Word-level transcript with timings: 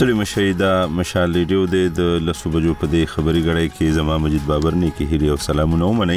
ستړي 0.00 0.14
مشي 0.18 0.52
دا 0.58 0.68
مشال 0.98 1.34
ریډیو 1.38 1.64
د 1.72 2.06
لسو 2.26 2.50
بجو 2.52 2.74
په 2.84 2.88
دې 2.92 3.08
خبري 3.14 3.40
غړې 3.46 3.72
کې 3.72 3.90
زما 3.96 4.14
مجید 4.26 4.44
بابر 4.50 4.76
نه 4.82 4.88
کې 4.92 5.08
هری 5.16 5.28
او 5.34 5.36
سلامونه 5.46 5.88
ومني 5.90 6.16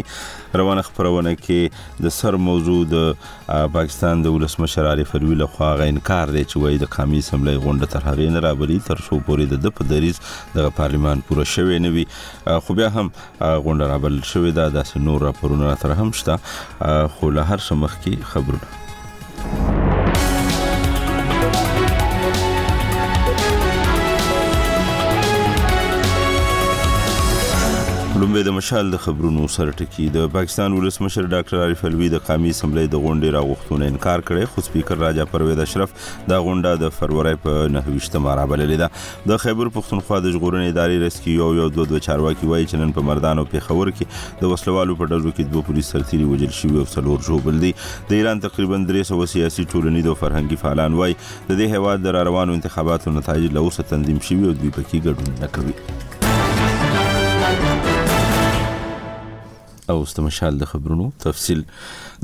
روانه 0.62 0.84
خبرونه 0.90 1.34
کې 1.40 2.06
د 2.06 2.14
سر 2.20 2.38
موضوع 2.44 2.78
د 2.94 3.12
پاکستان 3.74 4.24
د 4.28 4.36
ولسمشر 4.38 4.88
عارف 4.94 5.12
الوی 5.20 5.38
له 5.42 5.50
خوا 5.58 5.72
غ 5.84 5.90
انکار 5.96 6.34
دی 6.38 6.46
چې 6.46 6.66
وایي 6.66 6.80
د 6.86 6.92
قومي 6.96 7.22
سملې 7.32 7.68
غونډه 7.68 7.94
تر 7.96 8.08
هغه 8.12 8.32
نه 8.38 8.46
رابري 8.48 8.80
تر 8.88 9.04
څو 9.08 9.20
پورې 9.28 9.64
د 9.68 9.76
په 9.80 9.90
دریز 9.92 10.24
د 10.60 10.72
پارلیمان 10.82 11.28
پوره 11.32 11.50
شوی 11.58 11.84
نه 11.90 11.94
وي 12.00 12.08
خو 12.16 12.80
بیا 12.82 12.92
هم 13.00 13.12
غونډه 13.20 13.94
رابل 13.94 14.20
شوې 14.24 14.64
ده 14.64 14.74
د 14.80 15.08
نور 15.12 15.30
راپورونه 15.32 15.76
تر 15.86 15.98
هم 16.02 16.16
شته 16.26 16.42
خو 16.50 17.38
له 17.38 17.54
هر 17.54 17.72
څه 17.72 17.82
مخکي 17.84 18.18
خبرونه 18.36 19.80
لومبه 28.24 28.42
د 28.48 28.54
مشال 28.56 28.90
د 28.92 28.98
خبرونو 29.06 29.46
سره 29.54 29.72
ټکی 29.80 30.04
د 30.18 30.28
پاکستان 30.34 30.76
ولسمشر 30.76 31.26
ډاکټر 31.32 31.64
عارف 31.64 31.82
الوی 31.88 32.06
د 32.12 32.22
قومي 32.28 32.52
اسمبلی 32.54 32.84
د 32.94 33.00
غونډې 33.06 33.34
راغښتونه 33.38 33.90
انکار 33.94 34.22
کړي 34.30 34.52
خو 34.52 34.64
سپیکر 34.68 35.02
راجا 35.06 35.26
پروید 35.32 35.60
اشرف 35.64 35.96
دا 36.34 36.38
غونډه 36.46 36.84
د 36.84 36.94
فروری 37.00 37.34
په 37.48 37.66
9 37.74 38.22
ماره 38.28 38.46
بللې 38.54 38.82
ده 38.84 39.32
د 39.34 39.42
خیبر 39.46 39.72
پښتونخوا 39.80 40.22
د 40.28 40.36
ژغورنې 40.38 40.72
ادارې 40.74 41.06
رئیس 41.08 41.18
کې 41.20 41.44
یو 41.44 41.50
یو 41.60 41.68
دوه 41.80 41.90
دوه 41.92 42.06
چارواکي 42.08 42.52
وایي 42.54 42.66
چې 42.70 42.84
نن 42.84 42.96
په 43.00 43.08
مردانو 43.10 43.46
په 43.56 43.66
خبر 43.68 43.94
کې 43.98 44.40
د 44.46 44.54
وسلوالو 44.56 44.98
په 45.04 45.12
ډلو 45.14 45.28
کې 45.36 45.52
دوه 45.58 45.68
پولیس 45.74 45.92
سرتیري 45.98 46.30
وجل 46.32 46.56
شوی 46.62 46.82
او 46.86 46.90
څلور 46.96 47.22
جوړبل 47.30 47.60
دي 47.68 47.74
د 47.84 48.18
ایران 48.22 48.46
تقریبا 48.50 48.82
300 48.94 49.30
سیاسي 49.36 49.68
ټولنې 49.70 50.10
د 50.10 50.20
فرهنګي 50.26 50.64
فعالان 50.66 50.98
وایي 51.04 51.20
د 51.28 51.54
دې 51.54 51.78
هواد 51.80 52.08
د 52.10 52.20
روانو 52.34 52.60
انتخاباتو 52.62 53.18
نتایج 53.22 53.52
له 53.62 53.68
اوسه 53.70 53.90
تنظیم 53.96 54.26
شوی 54.32 54.44
او 54.54 54.60
دوی 54.66 54.74
پکې 54.82 55.10
ګډون 55.12 55.40
نه 55.46 55.56
کوي 55.58 56.22
او 59.90 60.02
استمشال 60.02 60.58
د 60.60 60.64
خبرونو 60.72 61.10
تفصيل 61.20 61.62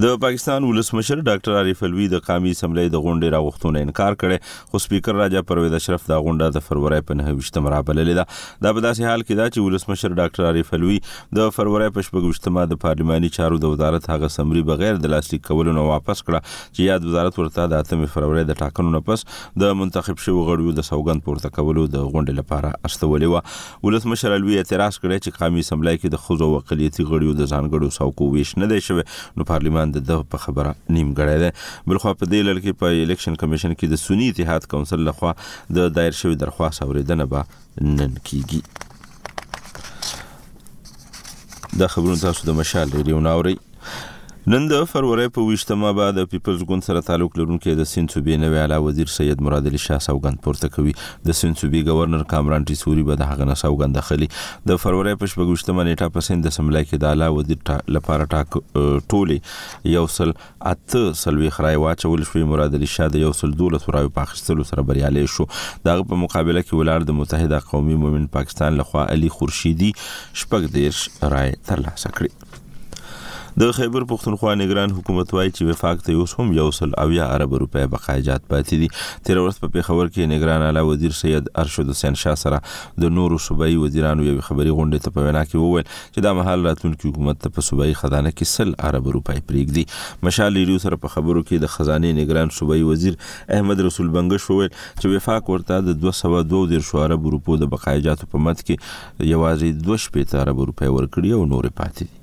د 0.03 0.17
پاکستان 0.23 0.63
ولسمشر 0.65 1.19
ډاکټر 1.29 1.55
عارف 1.61 1.81
الوی 1.87 2.05
د 2.11 2.21
قامي 2.27 2.51
سملې 2.59 2.91
د 2.91 3.01
غونډې 3.05 3.33
راوختونه 3.33 3.81
انکار 3.85 4.13
کړي 4.21 4.69
خو 4.71 4.79
سپیکر 4.83 5.17
راجا 5.21 5.41
پرویز 5.49 5.73
اشرف 5.79 6.05
دا 6.11 6.19
غونډه 6.27 6.55
د 6.57 6.63
فروری 6.67 6.99
په 7.09 7.17
9 7.21 7.63
مره 7.65 7.79
بللې 7.89 8.19
ده 8.19 8.67
دا 8.67 8.73
په 8.77 8.83
داسې 8.85 9.11
حال 9.11 9.25
کې 9.25 9.41
دا 9.41 9.47
چې 9.49 9.65
ولسمشر 9.67 10.15
ډاکټر 10.19 10.47
عارف 10.51 10.71
الوی 10.77 10.99
د 11.39 11.51
فروری 11.57 11.89
په 11.97 12.05
15 12.19 12.53
مه 12.59 12.69
د 12.75 12.79
پارلماني 12.85 13.31
چارو 13.39 13.59
د 13.65 13.73
وزارت 13.75 14.07
هغه 14.13 14.31
سمري 14.37 14.63
بغیر 14.71 15.01
د 15.07 15.13
لاسلیک 15.15 15.45
کولو 15.49 15.75
نه 15.79 15.85
واپس 15.91 16.23
کړه 16.29 16.53
چې 16.53 16.89
یاد 16.91 17.09
وزارت 17.09 17.39
ورته 17.41 17.67
د 17.75 17.85
8 17.99 18.09
فروری 18.15 18.45
د 18.53 18.59
ټاکنو 18.63 18.95
نه 18.97 19.03
پس 19.11 19.25
د 19.65 19.75
منتخب 19.81 20.23
شوی 20.27 20.45
غړیو 20.51 20.77
د 20.81 20.89
سوګند 20.91 21.27
پورته 21.27 21.53
کولو 21.59 21.85
د 21.97 22.07
غونډې 22.07 22.39
لپاره 22.39 22.73
استولې 22.85 23.37
و 23.37 23.85
ولسمشر 23.91 24.37
الوی 24.39 24.57
اعتراض 24.63 25.01
کړی 25.03 25.21
چې 25.25 25.41
قامي 25.43 25.67
سملې 25.73 26.03
کې 26.03 26.17
د 26.17 26.25
خزو 26.29 26.51
وقلیتي 26.55 27.09
غړیو 27.13 27.37
د 27.43 27.48
د 27.49 27.51
ځانګړو 27.51 27.97
څوکو 27.99 28.25
ویش 28.33 28.51
نه 28.63 28.67
دی 28.71 28.79
شوی 28.87 29.03
نو 29.37 29.47
پارلیمان 29.51 29.93
د 29.95 30.05
دغه 30.09 30.25
په 30.33 30.43
خبره 30.43 30.73
نیمګړی 30.97 31.37
دی 31.43 31.49
بلخو 31.91 32.13
په 32.21 32.25
دې 32.33 32.39
لړ 32.47 32.57
کې 32.63 32.79
په 32.81 32.87
الیکشن 33.05 33.39
کمیشن 33.43 33.71
کې 33.75 33.85
د 33.93 34.03
سنی 34.05 34.29
اتحاد 34.33 34.69
کونسل 34.73 35.05
لخوا 35.09 35.33
د 35.39 35.79
دا 35.79 35.87
دایر 35.99 36.19
شوی 36.23 36.39
درخواست 36.45 36.85
اوریدنه 36.87 37.29
به 37.33 37.49
نن 37.97 38.15
کیږي 38.29 38.61
د 41.81 41.93
خبرونو 41.95 42.23
تاسو 42.27 42.47
د 42.51 42.55
مشال 42.61 42.95
لري 42.97 43.17
وناوري 43.17 43.57
نن 44.51 44.63
د 44.69 44.77
فروری 44.91 45.27
په 45.33 45.41
28مه 45.55 45.89
بعد 45.97 46.15
د 46.19 46.23
پیپلز 46.29 46.61
ګوند 46.69 46.83
سره 46.85 47.01
تعلق 47.07 47.35
لرونکي 47.39 47.73
د 47.79 47.87
سینڅوبي 47.89 48.37
نوې 48.43 48.61
اعلی 48.61 48.77
وزیر 48.85 49.09
سید 49.15 49.41
مراد 49.47 49.67
علي 49.71 49.81
شاه 49.83 49.97
سوګند 50.05 50.39
پورته 50.45 50.69
کوي 50.77 50.93
د 51.27 51.35
سینڅوبي 51.39 51.81
گورنر 51.89 52.21
کامران 52.31 52.63
ټیسوري 52.71 53.03
به 53.09 53.17
د 53.19 53.27
هغه 53.33 53.45
نه 53.49 53.57
سوګند 53.61 53.99
خلی 54.07 54.27
د 54.71 54.79
فروری 54.85 55.11
په 55.23 55.29
28مه 55.31 55.85
نیټه 55.87 56.13
په 56.15 56.25
سند 56.29 56.49
سملای 56.55 56.87
کې 56.87 57.03
د 57.03 57.09
اعلی 57.11 57.27
وزیر 57.35 57.59
تا 57.71 57.75
لپاره 57.97 58.27
ټاک 58.31 58.57
ټولي 59.15 59.37
یو 59.97 60.03
سل 60.15 60.33
اته 60.71 61.13
سلوي 61.23 61.51
خړای 61.57 61.81
واچول 61.83 62.25
شوې 62.31 62.51
مراد 62.53 62.77
علي 62.79 62.89
شاه 62.95 63.13
د 63.17 63.23
یو 63.25 63.29
سل 63.41 63.53
دولت 63.61 63.85
راوي 63.97 64.11
پاکستان 64.17 64.63
سره 64.71 64.85
بریالي 64.93 65.27
شو 65.35 65.45
دغه 65.51 66.07
په 66.13 66.23
مقابله 66.23 66.63
کې 66.63 66.81
ولر 66.81 67.05
د 67.11 67.17
متحده 67.19 67.61
قومي 67.69 67.99
مومن 68.05 68.25
پاکستان 68.39 68.81
لخوا 68.81 69.05
علي 69.17 69.29
خورشیدي 69.37 69.91
شپږ 70.05 70.75
دیرش 70.79 71.03
رائے 71.35 71.53
ترلاسه 71.71 72.15
کړې 72.17 72.58
د 73.57 73.71
خیبر 73.71 74.03
پښتونخوا 74.09 74.53
نگران 74.59 74.91
حکومت 74.97 75.33
وایي 75.33 75.49
چې 75.51 75.69
وفاق 75.69 76.01
ته 76.07 76.23
اوس 76.23 76.33
هم 76.39 76.51
یو 76.57 76.69
سل 76.77 76.91
اویا 77.03 77.25
عرب 77.35 77.53
روپۍ 77.63 77.85
بقایجات 77.93 78.43
پاتې 78.47 78.81
دي 78.81 78.87
تیر 79.29 79.37
ورځ 79.39 79.61
په 79.63 79.73
پیښور 79.77 80.07
کې 80.13 80.29
نگران 80.33 80.65
اعلی 80.67 80.83
وزیر 80.89 81.15
سید 81.19 81.49
ارشد 81.63 81.89
حسین 81.93 82.19
شاه 82.23 82.35
سره 82.43 82.59
د 83.05 83.13
نورو 83.19 83.39
صوبایي 83.47 83.77
وزیرانو 83.85 84.27
یو 84.27 84.35
خبري 84.49 84.75
غونډه 84.79 85.07
ته 85.07 85.15
په 85.17 85.25
وینا 85.29 85.43
کې 85.49 85.63
وویل 85.63 85.87
چې 85.89 86.27
دا 86.27 86.33
مهال 86.41 86.67
راتلونکي 86.69 87.09
حکومت 87.09 87.41
ته 87.45 87.55
په 87.57 87.67
صوبایي 87.69 87.97
خزانه 88.03 88.33
کې 88.35 88.51
سل 88.57 88.75
عرب 88.91 89.09
روپۍ 89.17 89.41
پریږدي 89.51 90.25
مشال 90.29 90.53
لیرو 90.59 90.77
سره 90.85 91.01
په 91.07 91.15
خبرو 91.15 91.43
کې 91.47 91.65
د 91.67 91.73
خزانه 91.77 92.13
نگران 92.21 92.55
صوبایي 92.59 92.87
وزیر 92.91 93.19
احمد 93.57 93.85
رسول 93.89 94.13
بنگش 94.19 94.49
وویل 94.51 94.71
چې 94.75 95.15
وفاق 95.15 95.51
ورته 95.55 95.81
د 95.89 95.99
202 96.07 96.63
ډیر 96.73 96.87
شو 96.91 97.03
عرب 97.07 97.27
روپو 97.37 97.57
د 97.65 97.73
بقایجاتو 97.75 98.31
په 98.35 98.45
مت 98.49 98.63
کې 98.63 99.27
یوازې 99.33 99.83
2 99.91 100.01
شپې 100.07 100.43
عرب 100.45 100.65
روپۍ 100.71 100.95
ورکړي 100.97 101.41
او 101.41 101.45
نور 101.57 101.69
پاتې 101.81 102.13
دي 102.13 102.18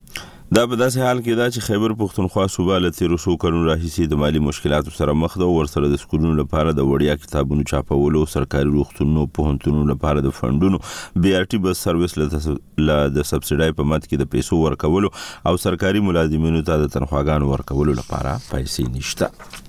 دا 0.53 0.61
په 0.71 0.75
داسې 0.79 0.99
حال 1.05 1.19
کې 1.25 1.37
دا 1.37 1.45
چې 1.53 1.61
خیبر 1.67 1.93
پښتونخوا 2.01 2.43
صوبه 2.55 2.75
له 2.83 2.91
تیر 2.97 3.15
شو 3.23 3.33
کلونو 3.43 3.63
راهیسې 3.69 4.09
د 4.11 4.19
مالی 4.23 4.41
مشکلاتو 4.47 4.93
سره 4.97 5.15
مخ 5.21 5.37
ده 5.43 5.47
او 5.47 5.55
ورسره 5.59 5.89
د 5.93 6.01
سکولونو 6.03 6.35
لپاره 6.41 6.75
د 6.79 6.89
وړیا 6.89 7.15
کتابونو 7.23 7.63
چاپولو 7.73 8.21
سرکاري 8.35 8.75
روغتونونو 8.75 9.25
په 9.39 9.47
هنتونو 9.55 9.85
لپاره 9.93 10.25
د 10.27 10.35
فندونو 10.41 10.81
بي 11.25 11.35
ار 11.39 11.49
ټي 11.53 11.63
بس 11.65 11.83
سرویس 11.89 12.17
له 12.21 12.29
د 12.35 12.39
سبسډای 12.45 13.79
په 13.81 13.91
مد 13.91 14.07
کې 14.07 14.25
د 14.25 14.31
پیسو 14.37 14.61
ورکولو 14.65 15.13
او 15.51 15.55
سرکاري 15.67 16.05
ملازمینو 16.09 16.63
ته 16.71 16.81
د 16.83 16.93
تنخواګانو 16.95 17.53
ورکولو 17.57 17.99
لپاره 18.03 18.39
پیسې 18.49 18.91
نشته 18.99 19.64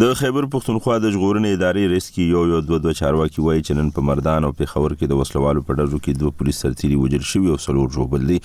د 0.00 0.08
خیبر 0.18 0.44
پښتونخوا 0.50 0.96
د 1.02 1.10
ژغورنې 1.14 1.54
ادارې 1.58 1.86
رئیس 1.92 2.06
کې 2.14 2.24
یو 2.32 2.40
یو 2.48 2.58
دوه 2.66 2.78
دوه 2.82 2.96
چارواکي 2.96 3.44
وایي 3.44 3.60
چې 3.68 3.78
نن 3.78 3.86
په 3.94 4.04
مردان 4.10 4.44
او 4.48 4.50
پیښور 4.58 4.92
کې 4.98 5.08
د 5.12 5.16
وسلوالو 5.20 5.62
په 5.70 5.78
ډزو 5.78 5.98
کې 6.02 6.20
دوه 6.20 6.34
پولیس 6.42 6.60
سرتیري 6.64 6.98
وژل 7.04 7.24
شوي 7.30 7.48
او 7.54 7.56
څلور 7.64 7.88
ژوبل 7.96 8.28
دي 8.30 8.36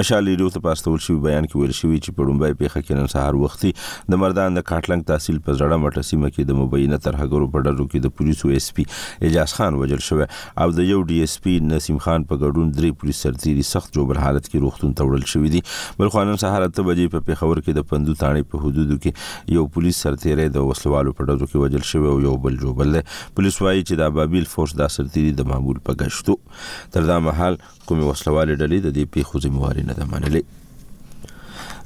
مشال 0.00 0.30
ریډیو 0.30 0.54
ته 0.56 0.62
پاستول 0.66 0.98
شوی 1.06 1.16
بیان 1.24 1.48
کې 1.48 1.56
ویل 1.62 1.74
شوی 1.78 1.98
چې 2.04 2.18
په 2.18 2.26
لومبای 2.28 2.56
پیښه 2.60 2.82
کې 2.82 2.98
نن 2.98 3.10
سهار 3.14 3.40
وختي 3.40 3.72
د 4.14 4.20
مردان 4.24 4.58
د 4.60 4.66
کاټلنګ 4.68 5.10
تحصیل 5.10 5.40
په 5.48 5.56
زړه 5.62 5.80
مټه 5.86 6.10
سیمه 6.10 6.30
کې 6.34 6.52
د 6.52 6.60
مبینه 6.60 7.00
ترهګرو 7.08 7.50
په 7.56 7.66
ډزو 7.68 7.88
کې 7.88 8.06
د 8.06 8.14
پولیسو 8.20 8.52
ایس 8.58 8.70
پی 8.78 8.86
اجاز 9.30 9.56
خان 9.58 9.80
وژل 9.82 10.06
شوی 10.10 10.28
او 10.30 10.68
د 10.78 10.88
یو 10.92 11.00
ډي 11.10 11.18
ایس 11.26 11.36
پی 11.48 11.56
نسیم 11.72 11.98
خان 12.06 12.28
په 12.30 12.42
ګډون 12.44 12.70
درې 12.78 13.02
پولیس 13.02 13.24
سرتیري 13.28 13.66
سخت 13.72 14.00
ژوبل 14.00 14.22
حالت 14.28 14.44
کې 14.50 14.64
روغتون 14.68 14.94
ته 15.02 15.10
وړل 15.10 15.34
شوی 15.34 15.52
دي 15.58 15.66
بل 16.02 16.14
خو 16.14 16.26
نن 16.30 16.40
سهار 16.46 16.70
8 16.70 16.80
بجې 16.92 17.12
په 17.18 17.28
پیښور 17.32 17.64
کې 17.66 17.82
د 17.82 17.88
پندو 17.92 18.16
تاڼې 18.24 18.54
په 18.54 18.66
حدودو 18.68 19.00
کې 19.02 19.54
یو 19.58 19.68
پولیس 19.80 20.02
سرتیري 20.08 20.48
د 20.60 20.70
وسلوالو 20.70 20.98
وسپالو 21.00 21.16
په 21.18 21.24
ډزو 21.28 21.46
کې 21.50 21.60
وجل 21.64 21.84
شوی 21.90 22.08
او 22.12 22.18
یو 22.26 22.34
بل 22.46 22.56
جوبل 22.62 22.88
دی 22.96 23.00
پولیس 23.36 23.56
وایي 23.66 23.82
چې 23.88 23.94
د 24.00 24.14
بابل 24.20 24.46
فورس 24.52 24.74
د 24.80 24.90
سرتیری 24.96 25.32
د 25.38 25.48
معمول 25.52 25.78
په 25.88 25.96
گشتو 26.04 26.34
تر 26.96 27.08
دا 27.10 27.18
مهال 27.28 27.56
کومه 27.88 28.04
وسلواله 28.10 28.58
ډلې 28.60 28.78
د 28.80 28.88
دې 28.96 29.04
پیښو 29.16 29.44
ذمہ 29.46 29.64
واري 29.64 29.84
نه 29.90 29.94
ده 30.00 30.08
منلې 30.12 30.42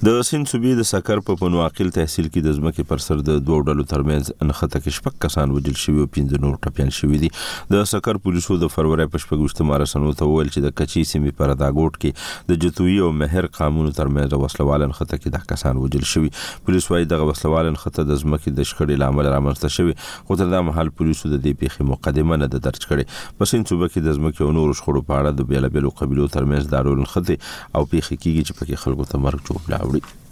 د 0.06 0.14
سین 0.28 0.42
صوبې 0.48 0.70
د 0.78 0.84
سکر 0.88 1.20
په 1.26 1.34
پنواقل 1.40 1.90
تحصیل 1.96 2.26
کې 2.32 2.40
د 2.46 2.54
ځمکې 2.56 2.82
پر 2.88 3.02
سر 3.02 3.20
د 3.26 3.36
دوه 3.50 3.66
ډلو 3.68 3.84
ترمنځ 3.92 4.26
انخته 4.46 4.80
کې 4.80 4.96
شپږ 4.96 5.14
کسان 5.24 5.52
وجل 5.58 5.76
شوی 5.82 5.94
او 6.02 6.08
پنځه 6.16 6.40
نور 6.44 6.58
ټپيان 6.66 6.90
شوی 6.96 7.20
دي 7.22 7.30
د 7.74 7.86
سکر 7.92 8.18
پولیسو 8.24 8.56
د 8.64 8.70
فروری 8.74 9.06
په 9.14 9.22
شپږشته 9.24 9.66
مارسنو 9.68 10.10
ته 10.22 10.28
ویل 10.32 10.50
چې 10.56 10.64
د 10.66 10.74
کچي 10.80 11.04
سیمې 11.12 11.38
پر 11.38 11.52
داګوټ 11.62 12.00
کې 12.02 12.50
د 12.50 12.58
جتوی 12.64 12.96
او 13.06 13.08
مهر 13.20 13.48
قانونو 13.58 13.94
ترمنځ 14.00 14.42
وسلوال 14.44 14.84
انخته 14.88 15.20
کې 15.22 15.38
د 15.38 15.46
کسان 15.54 15.80
وجل 15.84 16.04
شوی 16.12 16.28
پولیس 16.68 16.90
وايي 16.94 17.08
دغه 17.14 17.30
وسلوال 17.30 17.70
انخته 17.72 18.06
د 18.10 18.20
ځمکې 18.24 18.58
د 18.60 18.68
شخړې 18.72 19.04
لامل 19.04 19.30
رامنځته 19.36 19.76
شوی 19.78 19.96
خو 20.28 20.38
تر 20.42 20.52
دا 20.56 20.62
مهال 20.72 20.92
پولیسو 21.00 21.32
د 21.36 21.42
دې 21.46 21.64
پیښې 21.64 21.92
مقدمه 21.94 22.40
نه 22.44 22.50
ده 22.56 22.68
درج 22.68 22.84
کړې 22.90 23.40
په 23.40 23.52
سین 23.54 23.66
صوبې 23.70 23.96
کې 23.96 24.10
د 24.10 24.20
ځمکې 24.20 24.48
او 24.48 24.52
نور 24.60 24.76
شخړو 24.82 25.08
په 25.08 25.14
اړه 25.24 25.40
د 25.40 25.50
بیلابلو 25.54 25.96
قبيلو 26.04 26.30
ترمنځ 26.38 26.76
دارول 26.76 27.02
انخته 27.06 27.42
او 27.74 27.84
پیښې 27.94 28.24
کیږي 28.26 28.46
چې 28.46 28.62
پکې 28.62 28.84
خلکو 28.86 29.10
ته 29.14 29.24
مرګ 29.26 29.50
جوړ 29.50 29.92
راوړي 29.94 30.22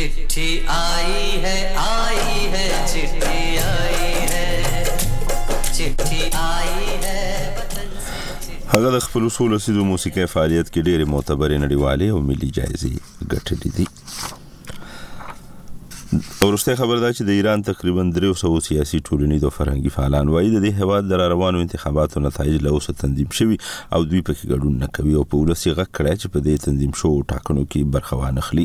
चिट्ठी 0.00 0.46
आई 0.70 1.40
है 1.42 1.56
आई 1.78 2.46
है 2.52 2.86
चिट्ठी 2.92 3.56
आई 3.62 4.12
है 4.30 4.84
चिट्ठी 5.74 6.30
आई 6.48 7.00
है 7.04 7.28
هغه 8.72 8.88
د 8.94 8.96
خپل 9.06 9.22
اصول 9.28 9.50
او 9.52 9.58
سیدو 9.64 9.84
موسیقي 9.92 10.24
فعالیت 10.34 10.66
کې 10.72 10.80
ډېر 10.88 11.00
معتبر 11.12 11.50
نړیوالې 11.62 12.08
او 12.14 12.20
ملي 12.30 12.50
جایزې 12.58 12.92
ګټلې 13.32 13.70
دي 13.76 13.86
ورسته 16.12 16.74
خبر 16.78 16.98
دا 17.02 17.08
چې 17.16 17.26
د 17.26 17.34
ایران 17.40 17.60
تقریبا 17.66 18.04
300 18.14 18.62
سیاسي 18.68 18.98
ټولنې 19.08 19.36
د 19.42 19.52
فرهنګي 19.56 19.90
فعالان 19.96 20.30
وایي 20.36 20.48
د 20.54 20.62
دې 20.62 20.86
هواد 20.86 21.04
د 21.10 21.18
روانو 21.32 21.58
انتخاباتو 21.64 22.22
نتایج 22.24 22.56
له 22.66 22.72
اوسه 22.78 22.94
تنظیم 23.02 23.28
شوي 23.38 23.58
او 23.98 24.00
دوی 24.12 24.22
پکې 24.30 24.50
ګډون 24.52 24.80
نه 24.84 24.88
کوي 24.98 25.12
او 25.20 25.22
په 25.34 25.42
ولسی 25.42 25.74
غک 25.80 25.92
کړی 25.98 26.22
چې 26.22 26.34
په 26.36 26.44
دې 26.46 26.68
تنظیم 26.68 26.96
شو 27.02 27.10
ټاکنو 27.32 27.62
کې 27.66 27.92
برخه 27.98 28.18
وانخلي 28.22 28.64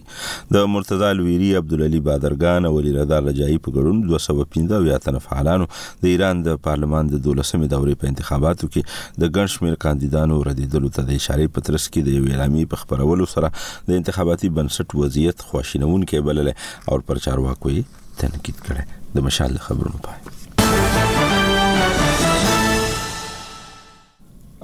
د 0.57 0.65
مرتضی 0.77 1.09
الویری 1.09 1.51
عبدالعلی 1.61 1.99
بادرګان 2.07 2.69
او 2.71 2.71
ولی 2.79 2.95
رضا 2.97 3.19
رجایی 3.27 3.59
په 3.69 3.75
ګډون 3.77 4.41
215 4.63 4.87
ویا 4.87 4.97
تن 5.05 5.21
فعالانو 5.27 5.69
د 6.05 6.11
ایران 6.13 6.43
د 6.49 6.59
پارلمان 6.69 7.13
د 7.13 7.23
12مې 7.29 7.73
دورې 7.75 8.01
په 8.05 8.13
انتخاباتو 8.13 8.71
کې 8.75 9.21
د 9.25 9.33
ګنشمیر 9.37 9.77
کاندیدانو 9.87 10.39
ردیدلو 10.49 10.93
ته 10.99 11.09
د 11.13 11.21
اشاره 11.21 11.47
پترس 11.59 11.87
کې 11.93 12.09
د 12.09 12.19
اعلامیې 12.23 12.73
په 12.73 12.85
خبرولو 12.85 13.31
سره 13.37 13.55
د 13.91 14.01
انتخاباتي 14.03 14.51
بنسټ 14.59 15.05
وضعیت 15.05 15.47
خوشینون 15.53 16.09
کې 16.09 16.29
بلل 16.31 16.53
او 16.57 17.01
پرچا 17.13 17.31
چارواکو 17.35 17.69
یې 17.75 17.81
تنقید 18.21 18.57
کړي 18.65 18.83
د 19.13 19.17
مشال 19.27 19.53
خبرونو 19.65 19.99
پای 20.05 20.17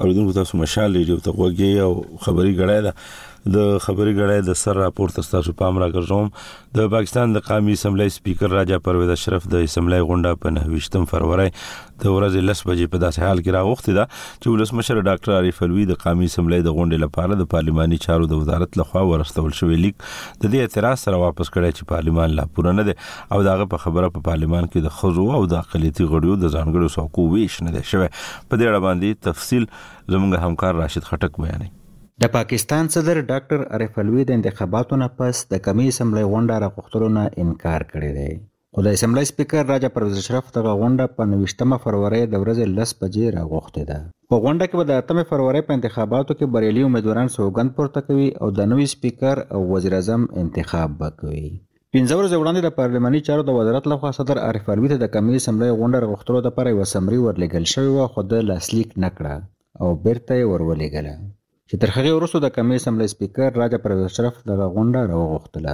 اوریدونکو 0.02 0.32
تاسو 0.38 0.58
مشال 0.64 0.90
لري 0.98 1.12
او 1.16 1.20
ته 1.26 1.32
وګورئ 1.40 1.78
او 1.88 1.92
خبري 2.28 2.52
غړای 2.60 2.80
ده 2.86 2.92
د 3.50 3.78
خبري 3.84 4.14
غړې 4.16 4.40
د 4.48 4.56
سر 4.62 4.76
راپور 4.80 5.10
تاسو 5.14 5.54
پام 5.60 5.78
راګرځوم 5.84 6.28
د 6.80 6.90
پاکستان 6.94 7.32
د 7.36 7.42
قومي 7.48 7.72
اسمبلی 7.78 8.08
سپیکر 8.16 8.50
راجا 8.52 8.78
پرویز 8.88 9.10
اشرف 9.10 9.48
د 9.54 9.66
اسمبلی 9.68 10.00
غونډه 10.00 10.36
په 10.44 10.50
28 10.70 11.10
فروری 11.14 11.48
د 12.04 12.06
ورځې 12.14 12.42
10 12.50 12.62
بجې 12.66 12.88
په 12.92 12.98
داسې 13.06 13.22
حال 13.28 13.40
کې 13.40 13.56
راغوښته 13.56 13.96
ده 14.00 14.06
چې 14.12 14.48
ولسمشر 14.56 15.02
ډاکټر 15.08 15.34
عارف 15.38 15.64
الوی 15.70 15.86
د 15.94 15.98
قومي 16.06 16.30
اسمبلی 16.32 16.60
د 16.68 16.76
غونډې 16.78 17.04
لپاره 17.06 17.40
د 17.42 17.50
پارلماني 17.56 18.00
چارو 18.06 18.30
د 18.34 18.42
وزارت 18.44 18.78
لخوا 18.84 19.04
ورستول 19.12 19.50
شوې 19.62 19.82
لیک 19.88 19.98
د 20.04 20.46
دې 20.46 20.70
اعتراض 20.70 21.02
سره 21.10 21.24
واپس 21.26 21.52
کړي 21.58 21.74
چې 21.80 21.92
پارلمان 21.96 22.38
لا 22.42 22.46
پوره 22.60 22.78
نه 22.82 22.88
دي 22.92 22.98
او 23.38 23.42
داغه 23.52 23.70
په 23.76 23.86
خبره 23.88 24.14
په 24.18 24.28
پارلمان 24.32 24.70
کې 24.72 24.90
د 24.90 24.98
خزو 25.02 25.28
او 25.42 25.44
د 25.56 25.64
اقلیتي 25.66 26.10
غړیو 26.16 26.42
د 26.46 26.56
ځانګړو 26.56 26.98
حقوقو 27.02 27.30
ویش 27.36 27.60
نه 27.68 27.76
دي 27.80 27.86
شوی 27.94 28.08
په 28.08 28.64
دې 28.64 28.66
اړه 28.66 28.82
باندې 28.90 29.30
تفصیل 29.30 29.70
زموږ 29.74 30.50
همکار 30.50 30.84
راشد 30.86 31.12
خټک 31.14 31.46
بیانوي 31.46 31.72
د 32.24 32.28
پاکستان 32.34 32.88
صدر 32.94 33.18
ډاکټر 33.30 33.60
عارف 33.76 33.94
الوی 34.02 34.24
د 34.30 34.38
انتخاباتو 34.40 34.94
نه 35.02 35.06
پس 35.22 35.36
د 35.54 35.62
کمی 35.68 35.86
اسمبلی 35.92 36.26
غونډه 36.32 36.56
راغوښتلو 36.64 37.08
نه 37.18 37.24
انکار 37.44 37.82
کړی 37.94 38.12
دی 38.18 38.30
خو 38.78 38.84
د 38.88 38.98
اسمبلی 38.98 39.24
سپیکر 39.30 39.66
راجا 39.72 39.90
پرویز 39.96 40.20
اشرف 40.22 40.52
دغه 40.58 40.74
غونډه 40.82 41.14
په 41.14 41.28
29 41.32 41.80
فروری 41.86 42.20
د 42.34 42.44
ورځې 42.44 42.76
10 42.82 42.94
بجې 43.02 43.32
راغوښتې 43.38 43.84
ده 43.90 43.98
په 44.34 44.42
غونډه 44.46 44.68
کې 44.70 44.78
به 44.78 44.86
د 44.92 45.24
8 45.24 45.32
فروری 45.32 45.64
په 45.72 45.78
انتخاباتو 45.80 46.38
کې 46.38 46.54
بریالي 46.58 46.86
امیدواران 46.90 47.34
سوګند 47.38 47.76
پورته 47.80 48.06
کوي 48.12 48.30
او 48.44 48.52
د 48.60 48.70
نوي 48.76 48.88
سپیکر 48.94 49.44
او 49.56 49.64
وزیر 49.74 49.98
اعظم 50.04 50.30
انتخاب 50.46 50.96
وکوي 51.02 51.50
پنځه 51.96 52.16
ورځې 52.16 52.40
وړاندې 52.40 52.66
د 52.68 52.78
پارلماني 52.82 53.24
چارو 53.32 53.48
د 53.52 53.58
وزارت 53.62 53.92
لخوا 53.96 54.14
صدر 54.22 54.44
عارف 54.46 54.70
الوی 54.78 54.92
ته 54.96 55.02
د 55.08 55.12
کمی 55.20 55.42
اسمبلی 55.42 55.72
غونډه 55.74 56.06
راغوښتلو 56.08 56.46
لپاره 56.52 56.78
یو 56.78 56.88
سمري 56.96 57.22
ورلګل 57.28 57.70
شوی 57.76 57.92
و 57.98 58.08
خو 58.16 58.30
د 58.36 58.48
لاسلیک 58.56 58.98
نکړه 59.06 59.36
او 59.82 59.96
بیرته 60.08 60.32
یې 60.34 60.50
ورولېګله 60.54 61.22
چې 61.74 61.80
تر 61.84 61.90
هغه 61.96 62.12
وروسته 62.16 62.38
د 62.44 62.48
کمیس 62.56 62.82
اسمبلی 62.84 63.06
سپیکر 63.12 63.50
راجا 63.62 63.78
پرویز 63.84 64.04
اشرف 64.10 64.36
دغه 64.50 64.66
غونډه 64.74 65.00
راوغوښتله 65.12 65.74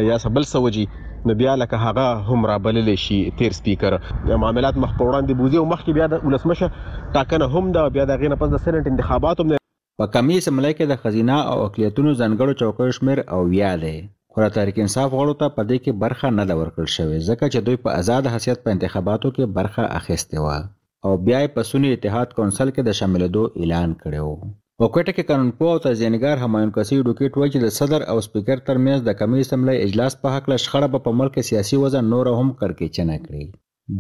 یا 0.09 0.17
سبل 0.25 0.49
سوجي 0.55 0.87
نو 1.27 1.37
بیا 1.43 1.55
لکه 1.65 1.83
هغه 1.85 2.07
هم 2.33 2.51
را 2.53 2.57
بلل 2.71 2.91
شي 3.05 3.19
تیر 3.43 3.59
سپیکر 3.61 3.99
معاملات 4.33 4.81
مخ 4.87 4.97
په 4.97 5.13
وړاندې 5.13 5.39
بوزي 5.43 5.63
او 5.63 5.69
مخکې 5.77 6.01
بیا 6.01 6.11
د 6.15 6.27
ولسمشه 6.27 6.75
ټاکنه 7.13 7.49
هم 7.57 7.73
دا 7.79 7.87
بیا 8.01 8.09
د 8.15 8.21
غینه 8.25 8.41
پس 8.43 8.53
د 8.57 8.65
سېنات 8.67 8.93
انتخاباته 8.95 9.58
په 9.99 10.05
کمی 10.15 10.35
سملای 10.45 10.73
کې 10.75 10.85
د 10.89 10.99
خزینه 11.03 11.37
او 11.53 11.57
اقلیتونو 11.67 12.11
ځانګړو 12.19 12.53
چوکیو 12.61 12.93
شمیر 12.97 13.19
او 13.33 13.39
ویا 13.53 13.71
دی 13.83 13.95
خو 14.35 14.45
تحریک 14.57 14.77
انصاف 14.83 15.09
غړو 15.17 15.33
ته 15.41 15.47
په 15.57 15.61
دې 15.69 15.77
کې 15.83 15.99
برخه 16.03 16.27
نه 16.37 16.43
ده 16.51 16.55
ورکړل 16.59 16.87
شوې 16.97 17.17
ځکه 17.29 17.45
چې 17.53 17.59
دوی 17.65 17.77
په 17.83 17.89
آزاد 18.01 18.23
حیثیت 18.35 18.61
په 18.67 18.73
انتخاباتو 18.75 19.31
کې 19.37 19.53
برخه 19.57 19.83
اخیستې 19.99 20.37
وه 20.45 20.57
او 21.05 21.11
بیا 21.25 21.39
یې 21.45 21.51
په 21.57 21.67
سونی 21.71 21.89
اتحاد 21.95 22.37
کونسل 22.37 22.69
کې 22.75 22.81
د 22.89 22.97
شاملېدو 22.99 23.43
اعلان 23.59 23.97
کړی 24.01 24.21
و 24.27 24.33
په 24.79 24.85
کوټه 24.93 25.11
کې 25.15 25.27
قانونپوه 25.31 25.73
او 25.73 25.83
تزیینګار 25.87 26.43
همایون 26.45 26.73
کسي 26.79 27.01
ډوکیټ 27.05 27.33
وایي 27.41 27.53
چې 27.55 27.59
د 27.61 27.75
صدر 27.79 28.07
او 28.13 28.17
سپیکر 28.29 28.59
ترمنځ 28.67 28.99
د 29.09 29.19
کمی 29.23 29.45
سملای 29.51 29.83
اجلاس 29.87 30.13
په 30.23 30.35
حق 30.37 30.45
له 30.53 30.57
شخړه 30.65 30.87
به 30.95 31.07
په 31.09 31.17
ملک 31.23 31.41
سیاسي 31.51 31.81
وزن 31.85 32.13
نور 32.15 32.31
هم 32.39 32.49
کرکې 32.59 32.87
چنه 32.99 33.17
کړي 33.25 33.45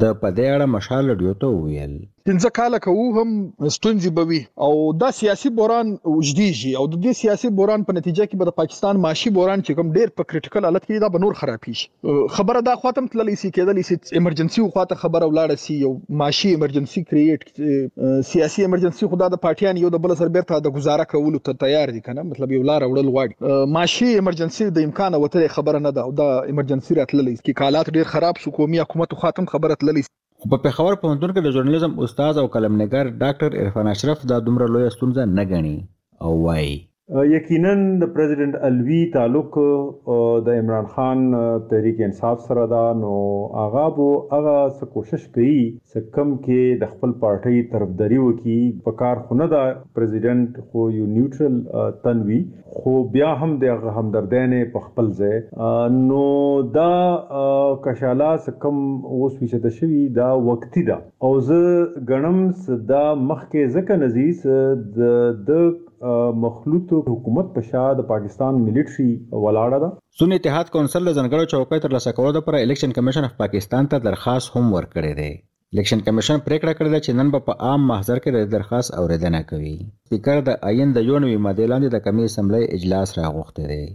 د 0.01 0.03
پدې 0.23 0.47
اړه 0.55 0.71
مشال 0.75 1.17
ډیوته 1.21 1.47
ویل 1.67 1.93
پنځه 2.29 2.49
کال 2.57 2.75
کوو 2.85 3.03
هم 3.13 3.29
ستونزې 3.75 4.09
بوي 4.17 4.39
او 4.65 4.71
دا 5.03 5.07
سیاسي 5.19 5.49
بوران 5.59 5.87
وجديږي 6.15 6.73
او 6.81 6.83
د 6.95 6.99
دې 7.05 7.13
سیاسي 7.19 7.49
بوران 7.59 7.85
په 7.87 7.95
نتیجه 7.97 8.25
کې 8.27 8.41
به 8.41 8.47
د 8.49 8.53
پاکستان 8.59 8.99
معاشي 9.05 9.31
بوران 9.37 9.63
چې 9.67 9.77
کوم 9.79 9.87
ډېر 9.95 10.11
په 10.19 10.27
کریټیکل 10.33 10.67
حالت 10.67 10.85
کې 10.89 11.03
دا 11.03 11.09
به 11.15 11.23
نور 11.23 11.37
خراب 11.39 11.65
شي 11.79 11.87
خبره 12.35 12.61
دا 12.67 12.75
خاتم 12.83 13.07
تللی 13.13 13.35
سي 13.43 13.51
کېدلی 13.55 13.85
سي 13.87 13.97
ایمرجنسي 14.21 14.65
خواته 14.75 14.99
خبره 15.05 15.23
ولاړ 15.31 15.63
سي 15.63 15.79
یو 15.87 15.91
معاشي 16.21 16.51
ایمرجنسي 16.59 17.03
کریټ 17.15 17.97
سیاسي 18.33 18.67
ایمرجنسي 18.67 19.11
خدا 19.15 19.31
د 19.35 19.41
پارټیان 19.47 19.81
یو 19.85 19.91
د 19.97 20.03
بل 20.05 20.15
سر 20.21 20.33
بیرته 20.37 20.61
د 20.67 20.77
گزاره 20.77 21.09
کولو 21.15 21.43
ته 21.51 21.59
تیار 21.65 21.93
دي 21.97 22.03
کنه 22.11 22.27
مطلب 22.35 22.55
یو 22.57 22.61
لار 22.73 22.87
وړل 22.91 23.11
غواړي 23.17 23.73
معاشي 23.79 24.11
ایمرجنسي 24.19 24.69
د 24.77 24.87
امکان 24.91 25.19
وته 25.25 25.49
خبره 25.57 25.83
نه 25.89 25.95
ده 25.97 26.05
او 26.07 26.15
دا 26.23 26.29
ایمرجنسي 26.55 27.01
راتللی 27.01 27.35
کی 27.49 27.59
کالات 27.65 27.93
ډېر 27.93 28.15
خراب 28.15 28.43
شو 28.45 28.57
کومي 28.61 28.85
حکومت 28.85 29.19
خاتم 29.25 29.51
خبره 29.57 29.81
تللی 29.85 30.09
خو 30.41 30.45
په 30.51 30.57
پېښور 30.65 30.91
پوهنتون 31.01 31.29
کې 31.33 31.41
د 31.43 31.47
ژورنالیزم 31.55 31.91
استاد 32.03 32.33
او 32.41 32.45
قلمنګار 32.53 33.05
ډاکټر 33.21 33.49
عرفان 33.61 33.85
اشرف 33.95 34.19
دا 34.29 34.37
دومره 34.47 34.65
لویه 34.73 34.93
ستونزه 34.95 35.21
نه 35.37 35.43
ګڼي 35.51 35.77
او 36.23 36.31
وایي 36.45 36.75
یقینا 37.29 37.69
د 38.01 38.09
پریزیدنت 38.15 38.55
الوی 38.67 38.97
تعلق 39.13 39.55
د 40.49 40.57
عمران 40.63 40.85
خان 40.95 41.19
تحریک 41.69 42.01
انصاف 42.07 42.41
سره 42.49 42.65
دا 42.73 42.81
نو 42.99 43.13
هغه 43.61 43.85
بو 43.95 44.05
هغه 44.33 44.53
څه 44.77 44.89
کوشش 44.97 45.23
کوي 45.37 45.55
څه 45.91 46.03
کم 46.17 46.33
کې 46.33 46.83
د 46.83 46.89
خپل 46.91 47.15
پارټۍ 47.23 47.63
طرفداري 47.71 48.19
وکي 48.25 48.59
په 48.89 48.93
کار 49.01 49.23
خونه 49.31 49.47
دا 49.55 49.63
پریزیدنت 50.01 50.61
خو 50.67 50.85
یو 50.99 51.07
نیوټرل 51.15 51.57
تنوي 52.05 52.39
خو 52.77 52.93
بیا 53.17 53.31
هم 53.41 53.49
د 53.65 53.83
همدردانې 53.97 54.71
په 54.75 54.85
خپل 54.85 55.11
ځای 55.23 55.91
نو 55.97 56.23
دا 56.79 56.87
کشاله 57.89 58.29
څه 58.37 58.63
کم 58.67 58.85
اوس 58.91 59.37
ویشه 59.41 59.61
د 59.67 59.75
شوی 59.81 60.05
دا 60.21 60.29
وقتی 60.53 60.85
دا 60.93 60.99
او 61.27 61.33
زه 61.51 61.61
غنم 62.15 62.39
صدا 62.71 63.03
مخکې 63.27 63.77
زکه 63.77 64.01
نزیز 64.07 65.45
د 65.53 65.63
مخلوط 66.45 66.91
حکومت 67.09 67.47
په 67.55 67.61
شا 67.69 67.83
د 67.99 68.03
پاکستان 68.11 68.59
ملټري 68.67 69.09
ولاړه 69.45 69.79
ده 69.83 69.89
سن 70.19 70.33
اتحاد 70.35 70.71
کونسل 70.75 71.03
له 71.07 71.13
ځنګړو 71.17 71.49
چوکۍ 71.53 71.81
تر 71.85 71.95
لاسه 71.95 72.13
کولو 72.19 72.35
لپاره 72.37 72.61
الیکشن 72.67 72.93
کمیشن 72.99 73.27
اف 73.29 73.33
پاکستان 73.41 73.89
ته 73.93 74.03
درخواست 74.09 74.53
هم 74.55 74.65
ورکړی 74.77 75.11
دی 75.21 75.29
الیکشن 75.77 76.05
کمیشن 76.07 76.43
پریکړه 76.45 76.77
کړې 76.79 76.89
ده 76.93 77.03
چې 77.05 77.19
نن 77.21 77.33
به 77.35 77.45
په 77.49 77.67
عام 77.69 77.89
محضر 77.91 78.21
کې 78.25 78.35
د 78.37 78.53
درخواست 78.55 78.95
اوریدنه 79.03 79.43
کوي 79.51 79.75
سپیکر 79.83 80.45
د 80.51 80.57
آئین 80.71 80.95
د 80.99 81.07
یو 81.09 81.21
نوې 81.25 81.43
ماده 81.47 81.67
لاندې 81.73 81.95
د 81.97 82.05
کمی 82.09 82.29
اسمبلی 82.31 82.63
اجلاس 82.79 83.15
راغوښته 83.21 83.71
دی 83.73 83.85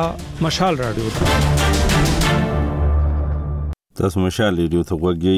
مشال 0.47 0.73
رادیو 0.83 1.64
تاسو 3.99 4.19
مشال 4.25 4.57
ریډیو 4.61 4.81
ته 4.87 4.95
غوږی 5.03 5.33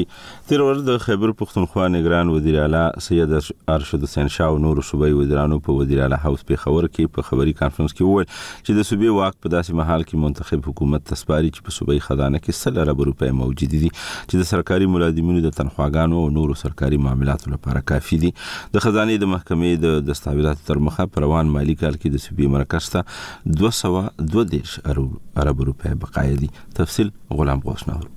تیر 0.52 0.62
ورځ 0.62 0.86
د 0.86 0.96
خیبر 1.02 1.32
پښتونخوا 1.42 1.84
نگران 1.94 2.30
وزیر 2.36 2.56
اعلی 2.62 2.80
سید 3.06 3.34
ارشد 3.74 4.06
حسین 4.06 4.30
شاه 4.36 4.54
او 4.54 4.58
نور 4.64 4.80
صوبای 4.88 5.12
وزیرانو 5.18 5.58
په 5.68 5.76
وزیر 5.80 6.00
اعلی 6.06 6.18
هاوس 6.22 6.42
په 6.48 6.62
خبر 6.62 6.88
کې 6.94 7.12
په 7.18 7.28
خبري 7.28 7.52
کانفرنس 7.60 7.94
کې 7.98 8.08
وویل 8.08 8.26
چې 8.30 8.80
د 8.80 8.88
صوبې 8.88 9.20
واک 9.20 9.36
په 9.44 9.52
داسې 9.54 9.78
محل 9.82 10.06
کې 10.08 10.24
منتخب 10.24 10.66
حکومت 10.72 11.06
تسپاري 11.12 11.52
چې 11.56 11.68
په 11.68 11.76
صوبې 11.78 12.06
خزانه 12.08 12.42
کې 12.42 12.60
سل 12.62 12.82
ارب 12.86 13.04
روپۍ 13.10 13.36
موجود 13.42 13.74
دي 13.76 13.92
چې 13.92 14.42
د 14.42 14.50
سرکاري 14.52 14.90
ملازمینو 14.96 15.44
د 15.46 15.56
تنخواګانو 15.60 16.24
او 16.26 16.34
نورو 16.42 16.58
سرکاري 16.66 17.00
معاملاتو 17.06 17.54
لپاره 17.54 17.86
کافي 17.94 18.20
دي 18.26 18.32
د 18.76 18.86
خزانه 18.88 19.20
د 19.26 19.32
محکمې 19.36 19.88
د 19.88 20.06
دستاویزات 20.10 20.66
تر 20.72 20.82
مخه 20.90 21.08
پروان 21.18 21.54
مالی 21.58 21.78
کال 21.86 22.00
کې 22.02 22.18
د 22.18 22.26
صوبې 22.28 22.58
مرکز 22.58 22.92
ته 22.98 24.36
200 24.36 24.92
2 24.92 25.40
ارب 25.44 25.64
روپۍ 25.70 25.98
بقایا 26.06 26.38
دي 26.44 26.52
تفصيل 26.82 27.18
غلام 27.40 27.68
غوښنه 27.72 28.14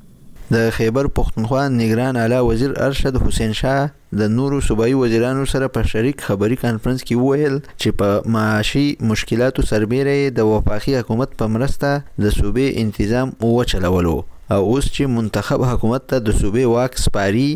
د 0.53 0.69
خیبر 0.77 1.05
پښتونخوا 1.17 1.67
نگران 1.73 2.15
اعلی 2.21 2.37
وزیر 2.45 2.71
ارشد 2.85 3.17
حسین 3.25 3.51
شاه 3.57 4.21
د 4.21 4.31
نورو 4.37 4.57
صوبایي 4.69 4.95
وزیرانو 5.01 5.43
سره 5.51 5.67
په 5.77 5.83
شریک 5.91 6.23
خبري 6.29 6.57
کانفرنس 6.63 7.05
کې 7.09 7.19
وویل 7.21 7.53
چې 7.67 7.93
په 8.01 8.33
معاشي 8.35 8.83
مشکلاتو 9.11 9.63
سربېره 9.69 10.33
د 10.39 10.49
وفاقي 10.49 10.95
حکومت 10.99 11.37
په 11.41 11.53
مرسته 11.53 12.23
د 12.25 12.35
صوبې 12.39 12.81
انتظام 12.83 13.31
وچلولو 13.53 14.15
او 14.55 14.57
اوس 14.71 14.89
چې 14.97 15.13
منتخب 15.15 15.63
حکومت 15.71 16.09
ته 16.13 16.25
د 16.25 16.37
صوبې 16.41 16.73
واک 16.75 16.99
سپاري 17.05 17.47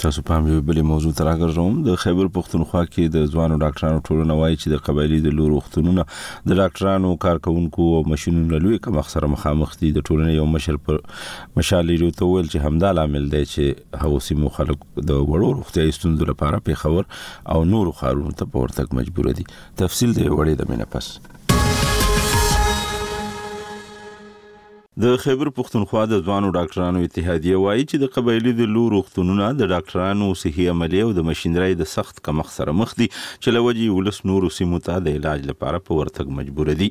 تاسو 0.00 0.22
په 0.26 0.38
یو 0.52 0.60
بل 0.68 0.80
موضوع 0.88 1.10
ته 1.18 1.26
راګرځوم 1.28 1.78
د 1.86 2.00
خیبر 2.02 2.28
پښتونخوا 2.38 2.82
کې 2.88 3.14
د 3.16 3.24
ځوانو 3.34 3.58
ډاکټرانو 3.62 4.02
ټولنه 4.08 4.36
وایي 4.40 4.56
چې 4.62 4.74
د 4.74 4.82
قبایلی 4.88 5.20
د 5.26 5.36
لور 5.38 5.54
وختونونه 5.56 6.04
د 6.10 6.50
ډاکټرانو 6.60 7.12
کارکونکو 7.24 7.88
او 8.00 8.02
ماشينونو 8.12 8.60
لوي 8.66 8.78
کم 8.86 8.98
اکثر 9.02 9.26
مخامخ 9.36 9.72
دي 9.80 9.92
د 9.96 10.06
ټولنې 10.08 10.36
یو 10.40 10.50
مشر 10.56 10.78
پر 10.88 11.00
مشال 11.62 11.88
لري 11.92 12.10
ته 12.20 12.28
ویل 12.34 12.50
چې 12.52 12.66
همدا 12.68 12.92
لامل 13.00 13.30
دی 13.36 13.44
چې 13.54 14.04
هوسي 14.06 14.38
مو 14.42 14.54
خلک 14.60 14.86
د 15.00 15.24
وړو 15.24 15.56
روغتیاي 15.62 15.96
ستونزو 16.02 16.30
لپاره 16.34 16.62
پیښور 16.70 17.10
او 17.56 17.64
نورو 17.74 17.96
خارونو 18.04 18.38
ته 18.44 18.54
پورتک 18.56 18.94
مجبور 19.02 19.32
دي 19.40 19.48
تفصیل 19.84 20.14
دی 20.20 20.28
وړي 20.30 20.62
د 20.62 20.72
مینه 20.74 20.94
پس 20.96 21.16
د 25.02 25.16
خیبر 25.22 25.48
پښتونخوا 25.56 26.00
د 26.10 26.18
ځوانو 26.28 26.48
ډاکټرانو 26.54 27.00
اتحادیه 27.08 27.58
وایي 27.64 27.82
چې 27.90 27.98
د 28.04 28.10
قبایلی 28.14 28.52
د 28.60 28.70
لور 28.76 28.94
وختونونه 28.96 29.50
د 29.58 29.68
ډاکټرانو 29.72 30.30
صحي 30.40 30.64
عملیه 30.72 31.04
او 31.08 31.12
د 31.18 31.24
ماشينري 31.28 31.76
د 31.82 31.86
سخت 31.90 32.16
کمخ 32.28 32.48
سره 32.54 32.74
مخ 32.78 32.94
دي 33.02 33.06
چې 33.18 33.54
لوجي 33.58 33.84
ولس 33.96 34.18
نور 34.30 34.46
سیمو 34.54 34.80
ته 34.88 35.02
د 35.08 35.14
علاج 35.20 35.44
لپاره 35.50 35.80
په 35.90 35.98
ورتګ 35.98 36.34
مجبور 36.38 36.70
دي 36.80 36.88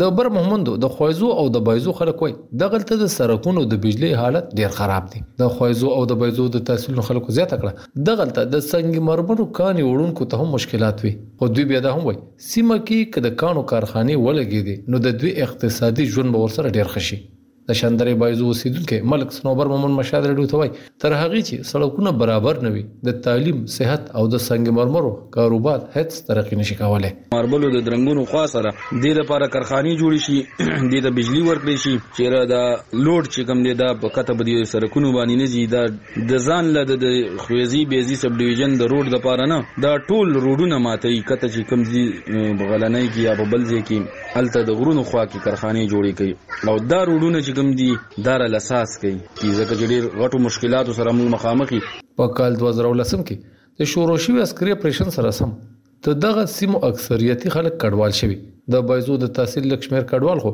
د 0.00 0.10
بر 0.18 0.28
محمدو 0.38 0.72
د 0.84 0.90
خویزو 0.94 1.28
او 1.40 1.44
د 1.56 1.62
بایزو 1.68 1.92
خلک 1.98 2.22
وای 2.24 2.32
د 2.62 2.70
غلطه 2.72 2.96
د 3.02 3.10
سرکونو 3.12 3.60
د 3.74 3.78
بجلی 3.84 4.08
حالت 4.22 4.50
ډیر 4.60 4.74
خراب 4.78 5.06
دي 5.12 5.22
د 5.42 5.52
خویزو 5.58 5.92
او 5.98 6.00
د 6.12 6.18
بایزو 6.22 6.46
د 6.56 6.64
تحصیل 6.70 6.98
خلکو 7.10 7.36
زیاته 7.36 7.58
کړه 7.62 8.02
د 8.08 8.18
غلطه 8.22 8.44
د 8.56 8.64
سنگ 8.70 8.98
مرمرو 9.10 9.46
کاني 9.60 9.86
وړونکو 9.86 10.28
ته 10.34 10.42
هم 10.42 10.52
مشکلات 10.56 11.06
وي 11.06 11.14
خو 11.44 11.50
دوی 11.54 11.68
بیا 11.74 11.84
د 11.86 11.96
هم 11.98 12.04
وای 12.10 12.18
سیمه 12.48 12.80
کې 12.82 13.14
کده 13.16 13.32
کانو 13.44 13.64
کارخانه 13.76 14.18
ولګې 14.24 14.68
دي 14.70 14.76
نو 14.96 15.02
د 15.08 15.16
دوی 15.24 15.32
اقتصادي 15.48 16.08
ژوند 16.18 16.38
به 16.38 16.44
ورسره 16.46 16.74
ډیر 16.80 16.92
خشي 16.98 17.20
د 17.68 17.72
شندري 17.78 18.10
بایزو 18.22 18.44
اوسیدونکو 18.50 18.98
ملک 19.12 19.32
سنوبر 19.34 19.68
مومن 19.70 19.94
مشاد 20.00 20.26
رډو 20.30 20.42
ته 20.50 20.58
وای 20.58 20.68
تر 21.04 21.14
هغه 21.20 21.40
چې 21.46 21.70
سړکونه 21.70 22.10
برابر 22.18 22.58
نه 22.64 22.70
وي 22.74 22.82
د 23.08 23.14
تعلیم 23.26 23.64
صحت 23.76 24.04
او 24.20 24.22
د 24.34 24.42
سنگ 24.44 24.68
مرمرو 24.76 25.08
کاروبار 25.36 25.80
هیڅ 25.94 26.20
ترقی 26.28 26.58
نشي 26.60 26.76
کولای 26.82 27.10
ماربلو 27.32 27.70
د 27.76 27.82
درنګونو 27.88 28.26
خوا 28.32 28.42
سره 28.52 28.72
د 28.74 28.82
دې 28.82 29.18
لپاره 29.20 29.48
کارخانه 29.56 29.94
جوړ 30.02 30.22
شي 30.26 30.90
د 30.92 31.02
د 31.06 31.14
بجلی 31.16 31.42
ورکړي 31.48 31.82
شي 31.86 31.96
چیرې 32.20 32.52
دا 32.52 32.60
لوډ 32.68 33.32
چې 33.32 33.50
کم 33.50 33.66
دی 33.68 33.74
دا 33.82 33.90
په 34.04 34.14
کته 34.18 34.38
بدی 34.44 34.54
سرکونو 34.74 35.10
باندې 35.18 35.42
نه 35.42 35.52
زی 35.56 35.64
دا 35.74 35.82
د 36.30 36.46
ځان 36.50 36.70
له 36.78 36.98
د 37.04 37.42
خویزی 37.48 37.82
بیزی 37.94 38.20
سب 38.22 38.38
ډیویژن 38.44 38.78
د 38.84 38.90
روډ 38.94 39.16
د 39.16 39.22
پاره 39.26 39.48
نه 39.56 39.60
دا 39.88 39.92
ټول 40.12 40.32
روډونه 40.46 40.80
ماتي 40.86 41.14
کته 41.32 41.50
چې 41.56 41.74
کم 41.74 41.84
زی 41.92 42.06
بغلنۍ 42.62 43.10
کې 43.10 43.20
یا 43.26 43.36
بلځي 43.44 43.92
کې 43.92 44.40
الته 44.44 44.64
د 44.72 44.78
غرونو 44.80 45.02
خوا 45.12 45.26
کې 45.28 45.44
کارخانه 45.50 45.84
جوړې 45.92 46.22
کړي 46.22 46.72
او 46.72 46.78
دا 46.96 47.04
روډونه 47.12 47.38
چې 47.44 47.54
دم 47.56 47.70
دي 47.78 47.88
دار 48.26 48.40
لاساس 48.54 48.90
کوي 49.02 49.12
چې 49.18 49.52
ځکه 49.58 49.88
ډېر 49.90 50.06
غټو 50.22 50.38
مشکلاتو 50.46 50.94
سره 50.98 51.12
موږ 51.18 51.28
مخامخ 51.34 51.70
یو 51.76 51.84
په 52.20 52.32
کال 52.40 52.56
2013 52.62 53.22
کې 53.30 53.82
د 53.82 53.90
شوروشي 53.92 54.34
عسکري 54.46 54.74
پرېشن 54.82 55.14
سره 55.16 55.30
سم 55.38 55.54
ته 56.08 56.18
دغه 56.24 56.44
سیمو 56.56 56.82
اکثریتي 56.90 57.52
خلک 57.56 57.78
کډوال 57.84 58.16
شوي 58.20 58.36
د 58.74 58.84
بایزو 58.90 59.16
د 59.24 59.32
تحصیل 59.40 59.68
لکشمیر 59.72 60.06
کډوال 60.12 60.44
خو 60.44 60.52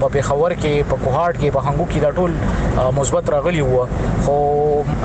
په 0.00 0.06
پیښور 0.14 0.50
کې 0.62 0.74
په 0.90 0.96
کوهاټ 1.04 1.34
کې 1.40 1.48
په 1.54 1.60
هنګو 1.66 1.86
کې 1.90 1.98
دا 2.04 2.10
ټول 2.18 2.30
مثبت 2.98 3.24
راغلي 3.36 3.62
وو 3.64 3.82
خو 4.24 4.36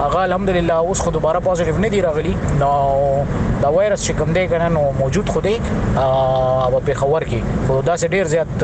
هغه 0.03 0.19
الحمدلله 0.27 0.75
اوس 0.85 0.99
خو 1.05 1.09
دوباره 1.17 1.39
پوزټیو 1.47 1.77
نه 1.83 1.89
دی 1.93 1.99
راغلي 2.07 2.33
نو 2.63 3.25
دا 3.63 3.67
وایرس 3.73 4.01
چې 4.05 4.13
کوم 4.19 4.31
دی 4.35 4.41
کنه 4.51 4.65
نو 4.71 4.79
موجود 4.99 5.29
خو 5.33 5.41
دی 5.43 5.51
او 5.65 6.79
په 6.85 6.93
خبر 7.01 7.23
کې 7.27 7.67
خو 7.67 7.75
دا 7.89 7.93
ډیر 8.15 8.25
زیات 8.31 8.63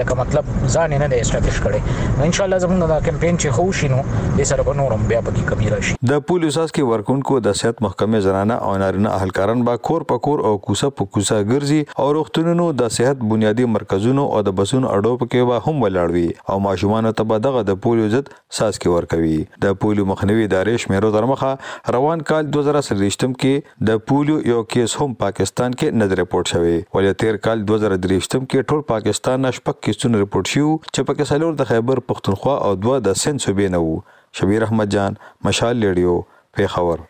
لکه 0.00 0.16
مطلب 0.20 0.52
ځان 0.74 0.92
نه 1.02 1.08
دی 1.12 1.16
استفیش 1.22 1.56
کړي 1.64 2.26
ان 2.26 2.36
شاء 2.38 2.44
الله 2.46 2.60
زموږ 2.64 2.90
دا 2.92 2.98
کمپاین 3.08 3.40
چې 3.44 3.56
خو 3.56 3.64
شینو 3.78 3.98
د 4.40 4.48
سره 4.50 4.66
په 4.68 4.76
نورم 4.80 5.02
بیا 5.12 5.22
پکې 5.28 5.50
کمی 5.50 5.72
راشي 5.74 5.96
د 6.12 6.22
پولیسو 6.28 6.66
اس 6.66 6.74
کې 6.76 6.92
ورکونکو 6.98 7.38
د 7.46 7.56
صحت 7.62 7.82
محکمې 7.86 8.26
زنانه 8.28 8.60
او 8.68 8.76
نارینه 8.84 9.16
اهلکاران 9.18 9.64
با 9.70 9.74
کور 9.90 10.06
په 10.14 10.22
کور 10.28 10.44
او 10.52 10.54
کوسه 10.68 10.92
په 11.00 11.10
کوسه 11.18 11.40
ګرځي 11.42 12.00
او 12.04 12.08
روغتونونو 12.18 12.68
د 12.84 12.94
صحت 12.98 13.26
بنیادی 13.34 13.68
مرکزونو 13.78 14.28
او 14.36 14.44
د 14.50 14.56
بسونو 14.62 14.92
اډو 14.92 15.18
په 15.24 15.32
کې 15.34 15.50
به 15.50 15.66
هم 15.66 15.86
ولاړوي 15.86 16.54
او 16.54 16.60
ماشومان 16.68 17.10
ته 17.20 17.30
به 17.34 17.44
دغه 17.48 17.64
د 17.72 17.80
پولیسو 17.88 18.14
ضد 18.16 18.32
ساس 18.60 18.78
کې 18.78 18.96
ورکوي 19.00 19.36
د 19.66 19.76
پولیسو 19.84 20.08
مخنیوي 20.14 20.48
ادارې 20.50 20.86
شمیرو 20.88 21.12
درمخه 21.20 21.52
روان 21.98 22.26
کال 22.32 22.54
2023 22.60 22.90
کې 22.94 23.84
د 23.92 24.02
پولیسو 24.06 24.19
نیولیو 24.20 24.46
یو 24.48 24.62
کیس 24.72 24.94
هم 25.00 25.12
پاکستان 25.20 25.74
کې 25.80 25.98
نه 25.98 26.06
ریپورت 26.18 26.48
شوی 26.52 26.70
ولې 26.96 27.20
تیر 27.20 27.36
کال 27.46 27.62
2023م 27.70 28.42
کې 28.42 28.66
ټول 28.72 28.82
پاکستان 28.90 29.40
نشپک 29.46 29.78
کیسونه 29.86 30.18
ریپورت 30.22 30.50
شو 30.54 30.64
چې 30.64 31.06
پکې 31.10 31.28
سلور 31.30 31.54
د 31.60 31.68
خیبر 31.70 32.02
پښتونخوا 32.12 32.56
او 32.66 32.74
دوه 32.82 32.98
د 33.06 33.16
سند 33.20 33.44
صوبې 33.44 33.72
نه 33.76 33.80
وو 33.84 34.36
شبیر 34.40 34.66
احمد 34.66 34.92
جان 34.96 35.16
مشال 35.48 35.80
لیډیو 35.84 36.58
پیښور 36.58 37.06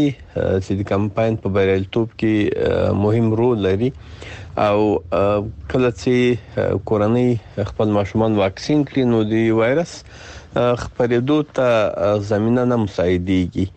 چې 0.63 0.71
د 0.81 0.87
کمپاین 0.93 1.37
په 1.45 1.49
بریالیتوب 1.57 2.07
کې 2.21 2.93
مهم 3.05 3.33
رول 3.41 3.57
لري 3.69 3.89
او 4.67 4.79
کله 5.71 5.89
چې 6.01 6.77
کورنۍ 6.91 7.29
خپل 7.73 7.87
ماشومان 7.97 8.37
واکسین 8.43 8.85
کړي 8.89 9.03
نو 9.15 9.23
د 9.31 9.33
وایرس 9.63 9.93
خپرېدو 10.83 11.37
ته 11.59 12.23
زمينه 12.31 12.65
نه 12.71 12.75
مساعدېږي 12.85 13.67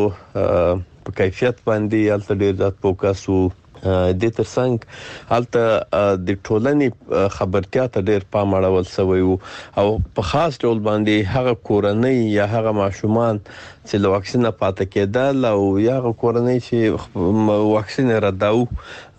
په 1.05 1.11
کیفیت 1.23 1.63
باندې 1.69 2.11
الته 2.19 2.35
ډیر 2.43 2.55
زیات 2.63 2.77
فوکس 2.85 3.25
وو 3.33 3.41
د 3.83 4.33
ترڅنګ 4.39 5.35
الته 5.39 6.15
د 6.29 6.39
ټولنې 6.49 7.29
خبرتیا 7.37 7.85
ته 7.97 8.07
ډیر 8.11 8.27
پام 8.37 8.55
اړول 8.61 8.89
سوی 8.95 9.23
وو 9.29 9.37
او 9.83 9.87
په 10.19 10.31
خاص 10.33 10.59
ډول 10.65 10.83
باندې 10.89 11.33
هغه 11.37 11.55
کورنۍ 11.69 12.21
یا 12.39 12.47
هغه 12.57 12.75
ماشومان 12.83 13.41
چې 13.89 13.99
له 14.05 14.09
واکسین 14.13 14.43
نه 14.47 14.51
پاتې 14.61 14.87
کېدل 14.95 15.45
او 15.51 15.61
یا 15.83 15.95
کورنۍ 16.23 16.59
چې 16.65 17.63
واکسین 17.69 18.11
رداو 18.25 18.65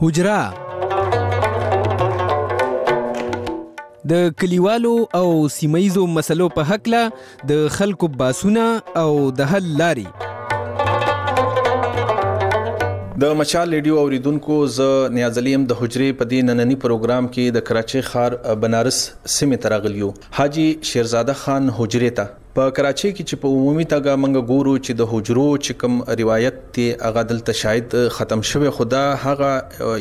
حجره 0.04 0.42
د 4.12 4.22
کلیوالو 4.40 4.90
او 5.18 5.28
سیمایزو 5.58 6.06
مسلو 6.14 6.48
په 6.56 6.70
حق 6.70 6.88
له 6.94 7.52
د 7.52 7.60
خلکو 7.76 8.08
باسونه 8.24 8.64
او 9.04 9.10
د 9.42 9.46
حل 9.54 9.70
لاري 9.82 10.06
د 13.22 13.32
مچال 13.38 13.68
ریډیو 13.76 13.96
اوریدونکو 14.00 14.54
ز 14.76 14.86
نیازلیم 15.16 15.64
د 15.72 15.78
حجرې 15.82 16.08
په 16.22 16.32
دین 16.34 16.46
نننی 16.52 16.76
پروګرام 16.86 17.28
کې 17.34 17.44
د 17.56 17.66
کراچي 17.70 18.00
خار 18.10 18.32
بنارس 18.64 18.98
سیمه 19.38 19.62
ترغلیو 19.66 20.10
حاجی 20.38 20.68
شیرزاده 20.94 21.34
خان 21.42 21.68
حجرې 21.78 22.10
ته 22.18 22.32
په 22.56 22.64
کراچۍ 22.74 23.10
کې 23.10 23.26
چې 23.28 23.40
په 23.42 23.54
عمومي 23.54 23.84
توګه 23.90 24.20
موږ 24.24 24.40
ګورو 24.52 24.72
چې 24.86 24.98
د 24.98 25.12
حجرو 25.12 25.46
چې 25.64 25.78
کوم 25.82 25.94
روایت 26.20 26.58
ته 26.76 26.98
هغه 27.06 27.22
دلته 27.30 27.54
شاید 27.60 27.94
ختم 28.16 28.42
شوه 28.50 28.72
خدا 28.76 29.00
هغه 29.22 29.48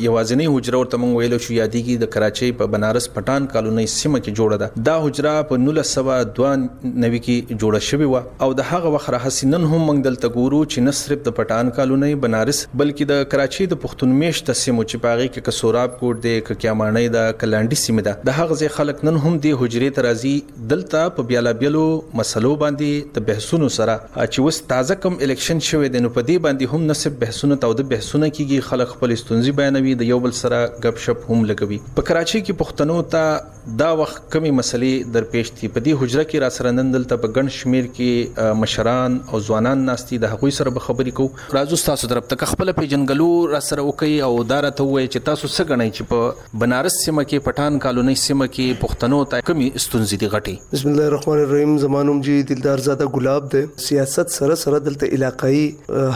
یوازنی 0.03 0.45
حجره 0.47 0.81
ورته 0.81 0.99
موږ 1.03 1.21
ویلو 1.21 1.39
شو 1.45 1.49
یادېږي 1.55 1.95
د 2.03 2.11
کراچۍ 2.15 2.51
په 2.59 2.69
بنارس 2.75 3.07
پټان 3.15 3.47
کالونی 3.53 3.85
سیمه 3.95 4.19
کې 4.25 4.41
جوړه 4.41 4.59
ده 4.63 4.85
دا 4.89 4.95
حجره 5.05 5.31
په 5.53 5.61
1992 5.61 6.91
کې 6.99 7.63
جوړه 7.63 7.87
شوې 7.87 8.11
و 8.13 8.45
او 8.47 8.51
د 8.61 8.69
هغه 8.73 8.93
وخت 8.97 9.11
راهسینن 9.17 9.65
هم 9.73 9.81
موږ 9.87 10.05
دلته 10.09 10.31
ګورو 10.37 10.61
چې 10.73 10.87
نه 10.89 10.95
صرف 10.99 11.25
د 11.29 11.35
پټان 11.41 11.73
کالونی 11.79 12.11
بنارس 12.27 12.61
بلکې 12.75 13.11
د 13.13 13.27
کراچۍ 13.33 13.71
د 13.73 13.81
پښتون 13.85 14.15
میش 14.21 14.43
تسمو 14.51 14.87
چې 14.87 15.05
پاغي 15.07 15.27
کې 15.31 15.49
کسوراب 15.49 15.97
کوټ 16.03 16.23
دی 16.29 16.37
ک 16.51 16.61
کیامانې 16.61 17.17
د 17.17 17.33
کلانډي 17.39 17.81
سیمه 17.87 18.07
ده 18.11 18.31
د 18.31 18.39
هغه 18.43 18.61
ځای 18.63 18.73
خلک 18.79 19.03
نن 19.11 19.19
هم 19.27 19.41
د 19.49 19.59
حجره 19.65 19.93
ترازی 20.01 20.35
دلته 20.75 21.09
په 21.19 21.29
بیلابلو 21.35 21.85
مسله 22.23 22.39
مسلو 22.43 22.56
باندې 22.62 23.12
د 23.15 23.23
بحثونو 23.27 23.67
سره 23.73 23.93
چې 24.06 24.45
وس 24.45 24.58
تازه 24.69 24.95
کم 25.03 25.15
الیکشن 25.25 25.62
شوه 25.67 25.89
د 25.91 26.01
نو 26.06 26.10
په 26.15 26.23
دې 26.29 26.43
باندې 26.45 26.77
هم 26.77 26.88
نسب 26.91 27.13
بحثونه 27.21 27.58
تاو 27.63 27.75
د 27.82 27.86
بحثونه 27.91 28.27
کیږي 28.34 28.65
خلک 28.69 28.89
خپل 28.93 29.13
ستونزې 29.21 29.60
بیانوي 29.60 29.93
د 30.01 30.10
یو 30.12 30.17
بل 30.25 30.34
سره 30.39 30.60
غپ 30.86 30.99
شپ 31.03 31.21
هم 31.27 31.38
لګوي 31.51 31.77
په 31.99 32.08
کراچي 32.10 32.41
کې 32.41 32.60
پښتنو 32.62 32.97
ته 33.13 33.77
دا 33.82 33.88
وخت 34.01 34.25
کمی 34.36 34.51
مسلې 34.58 35.12
درپېښ 35.17 35.60
دي 35.62 35.71
په 35.75 35.84
دې 35.88 36.01
حجره 36.01 36.25
کې 36.32 36.43
را 36.45 36.49
سره 36.58 36.73
نن 36.79 36.89
دلته 36.97 37.19
په 37.25 37.34
ګڼ 37.38 37.53
شمیر 37.60 37.88
کې 37.93 38.58
مشران 38.63 39.15
او 39.32 39.41
ځوانان 39.47 39.88
ناشتي 39.91 40.21
د 40.25 40.34
هغوی 40.36 40.56
سره 40.60 40.75
به 40.79 40.88
خبرې 40.89 41.21
کوو 41.21 41.58
راځو 41.60 41.82
تاسو 41.91 42.12
طرف 42.15 42.29
ته 42.36 42.51
خپل 42.56 42.73
په 42.82 42.91
جنګلو 42.95 43.29
را 43.56 43.63
سره 43.69 43.88
وکي 43.91 44.12
او 44.29 44.32
دار 44.53 44.69
ته 44.82 44.89
وای 44.91 45.08
چې 45.13 45.27
تاسو 45.32 45.53
څه 45.56 45.69
غنئ 45.71 45.89
چې 45.93 46.12
په 46.12 46.60
بنارس 46.65 46.99
سیمه 47.06 47.27
کې 47.29 47.47
پټان 47.47 47.79
کالونی 47.88 48.19
سیمه 48.25 48.51
کې 48.53 48.84
پښتنو 48.86 49.23
ته 49.36 49.49
کمی 49.53 49.71
ستونزې 49.71 50.23
دي 50.25 50.32
غټي 50.38 50.77
بسم 50.77 50.93
الله 50.95 51.10
الرحمن 51.13 51.45
الرحیم 51.47 51.79
زمانوم 51.88 52.21
جی 52.27 52.33
چې 52.34 52.48
دلدار 52.52 52.82
زاده 52.88 53.08
ګلاب 53.15 53.50
دی 53.54 53.62
سیاست 53.86 54.34
سره 54.38 54.58
سره 54.63 54.80
دلته 54.88 55.17
علاقائی 55.17 55.63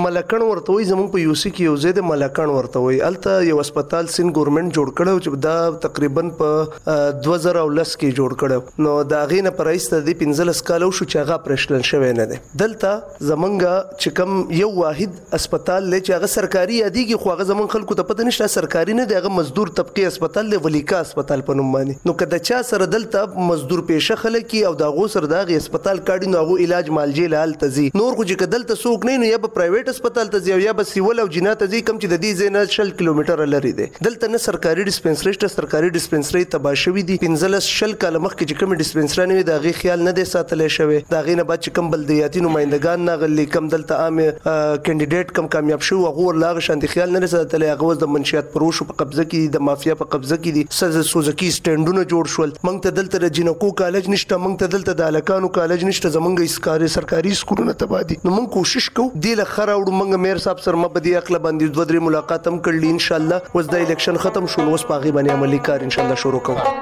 ملکن 0.02 0.44
ورته 0.46 0.76
وي 0.76 0.86
زمونږ 0.90 1.08
په 1.16 1.24
یو 1.24 1.36
سی 1.42 1.52
کې 1.52 1.72
یو 1.72 1.80
زید 1.86 1.98
ملکن 2.10 2.54
ورته 2.58 2.84
وي 2.86 3.00
الته 3.10 3.42
یو 3.50 3.58
هسپتال 3.62 4.12
سین 4.16 4.30
ګورنمنت 4.38 4.78
جوړ 4.80 4.96
کړو 5.00 5.26
چې 5.26 5.44
دا 5.48 5.80
تقریبا 5.86 6.26
په 6.42 6.68
2010 6.76 7.18
کې 7.24 8.14
جوړ 8.20 8.40
کړو 8.44 8.86
نو 8.88 8.94
دا 9.16 9.24
غینه 9.34 9.54
پرایسته 9.62 10.06
د 10.12 10.18
15 10.24 10.62
کال 10.70 10.86
شو 11.00 11.10
چې 11.10 11.26
هغه 11.26 11.42
پرشلن 11.50 11.84
شوی 11.92 12.14
نه 12.22 12.30
دی 12.34 12.40
دلته 12.64 13.26
زمونږ 13.32 13.98
چې 13.98 14.16
کم 14.22 14.40
یو 14.62 14.72
واحد 14.80 15.20
هسپتال 15.38 15.90
لې 15.90 16.08
چې 16.08 16.18
هغه 16.20 16.34
سرکاري 16.38 16.66
سرکاري 16.68 16.78
یادېږي 16.78 17.16
خو 17.20 17.30
هغه 17.32 17.44
زمون 17.48 17.68
خلکو 17.72 17.94
ته 17.98 18.04
پته 18.08 18.24
نشته 18.28 18.46
سرکاري 18.54 18.94
نه 18.96 19.04
دی 19.10 19.14
هغه 19.18 19.30
مزدور 19.34 19.68
طبقه 19.76 20.06
هسپتال 20.08 20.50
دی 20.50 20.56
ولیکا 20.64 20.98
هسپتال 21.04 21.42
په 21.48 21.56
نوم 21.60 21.70
باندې 21.76 22.08
نو 22.08 22.14
کله 22.22 22.40
چا 22.48 22.58
سره 22.70 22.88
دلته 22.94 23.44
مزدور 23.50 23.80
پېشه 23.90 24.16
خلک 24.22 24.52
او 24.70 24.72
داغو 24.82 25.06
سره 25.14 25.30
دغه 25.32 25.60
هسپتال 25.60 26.00
کاډي 26.08 26.32
نو 26.34 26.42
هغه 26.42 26.58
علاج 26.66 26.90
مالجې 26.98 27.32
لال 27.34 27.54
تزي 27.62 27.84
نور 28.00 28.18
خو 28.18 28.26
چې 28.30 28.40
کدلته 28.42 28.80
څوک 28.82 29.08
نه 29.10 29.16
نو 29.22 29.30
یا 29.30 29.38
په 29.46 29.52
پرایویټ 29.54 29.94
هسپتال 29.94 30.32
ته 30.34 30.42
ځي 30.48 30.60
یا 30.66 30.74
به 30.82 30.90
سیول 30.92 31.22
او 31.24 31.26
جنات 31.38 31.64
ځي 31.68 31.80
کم 31.90 32.02
چې 32.02 32.12
د 32.12 32.22
دې 32.26 32.42
ځای 32.42 32.54
نه 32.58 32.76
شل 32.76 32.92
کیلومتر 33.00 33.44
لري 33.54 33.72
دی 33.80 33.88
دلته 34.08 34.30
نه 34.34 34.42
سرکاري 34.48 34.86
ډیسپنسری 34.92 35.34
شته 35.38 35.52
سرکاري 35.56 35.92
ډیسپنسری 36.02 36.44
تباہ 36.56 36.78
شوی 36.84 37.06
دی 37.12 37.18
15 37.24 37.64
شل 37.70 37.96
کال 38.06 38.20
مخکې 38.26 38.44
چې 38.50 38.60
کوم 38.62 38.78
ډیسپنسری 38.86 39.28
نه 39.32 39.48
دا 39.52 39.58
غي 39.66 39.74
خیال 39.82 40.06
نه 40.10 40.16
دی 40.20 40.28
ساتلې 40.34 40.76
شوی 40.78 41.00
دا 41.16 41.24
غي 41.30 41.38
نه 41.42 41.48
بعد 41.52 41.64
چې 41.64 41.80
کوم 41.80 41.90
بلدیاتي 41.96 42.46
نمائندگان 42.50 43.06
نه 43.10 43.18
غلي 43.24 43.48
کم 43.56 43.72
دلته 43.76 44.04
عام 44.06 44.22
کینډیډیټ 44.24 45.34
کم 45.40 45.52
کامیاب 45.58 45.90
شو 45.90 46.00
هغه 46.06 46.38
لاغ 46.44 46.56
هغه 46.58 46.66
شانتي 46.66 46.86
خیال 46.88 47.12
نه 47.12 47.18
رسېد 47.24 47.48
تل 47.50 47.62
هغه 47.62 47.94
د 48.02 48.04
منشيات 48.14 48.48
پروشو 48.54 48.84
په 48.90 48.94
قبضه 49.00 49.24
کې 49.24 49.52
د 49.56 49.62
مافیا 49.66 49.94
په 50.00 50.04
قبضه 50.14 50.36
کې 50.36 50.50
دي 50.56 50.62
سز 50.78 50.96
سوزکی 51.10 51.50
سټینډونه 51.56 52.02
جوړ 52.12 52.24
شول 52.34 52.50
مونږ 52.68 52.78
ته 52.86 52.90
دلته 52.98 53.16
د 53.24 53.30
جنکو 53.38 53.70
کالج 53.82 54.08
نشته 54.14 54.38
مونږ 54.44 54.58
ته 54.62 54.72
دلته 54.74 54.92
د 55.00 55.08
الکانو 55.12 55.50
کالج 55.60 55.84
نشته 55.90 56.12
زمونږ 56.16 56.48
اسکاري 56.52 56.90
سرکاري 56.98 57.36
سکولونه 57.42 57.76
تبادي 57.84 58.18
نو 58.24 58.34
مونږ 58.38 58.50
کوشش 58.58 58.90
کوو 58.98 59.22
د 59.26 59.40
لخر 59.42 59.74
او 59.78 59.80
مونږ 59.86 60.22
مېر 60.26 60.42
صاحب 60.48 60.64
سره 60.68 60.82
مبدي 60.86 61.16
اقل 61.22 61.42
باندې 61.42 61.78
دوه 61.78 61.90
درې 61.92 62.08
ملاقات 62.10 62.50
هم 62.52 62.60
کړل 62.60 62.92
ان 62.94 63.02
شاء 63.08 63.18
الله 63.24 63.58
وز 63.58 63.72
د 63.76 63.86
الیکشن 63.88 64.22
ختم 64.28 64.52
شول 64.56 64.74
وس 64.76 64.88
پاغي 64.92 65.18
باندې 65.18 65.40
عملی 65.40 65.64
کار 65.70 65.88
ان 65.90 65.96
شاء 65.98 66.04
الله 66.06 66.22
شروع 66.28 66.42
کوو 66.50 66.80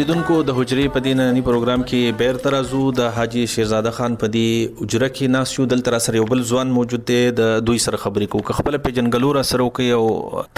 do 0.09 0.18
اوریدونکو 0.29 0.45
د 0.51 0.57
حجرې 0.57 0.93
په 0.95 1.01
دینه 1.05 1.25
نی 1.35 1.43
پروګرام 1.47 1.83
کې 1.89 2.17
بیر 2.23 2.39
ترازو 2.47 2.81
د 2.97 3.07
حاجی 3.19 3.43
شیرزاده 3.53 3.93
خان 3.99 4.17
په 4.23 4.31
دی 4.37 4.43
اجره 4.47 5.09
کې 5.13 5.33
ناس 5.37 5.53
یو 5.59 5.67
دل 5.73 5.83
تر 5.89 5.97
سره 6.07 6.21
یو 6.21 6.27
بل 6.31 6.43
ځوان 6.53 6.73
موجود 6.79 7.05
دی 7.11 7.19
د 7.39 7.55
دوی 7.71 7.81
سره 7.85 8.01
خبرې 8.03 8.33
کوو 8.33 8.57
خپل 8.61 8.79
په 8.87 8.95
جنګلو 8.99 9.31
را 9.37 9.45
سره 9.51 9.69
کوي 9.79 9.87
او 9.99 10.03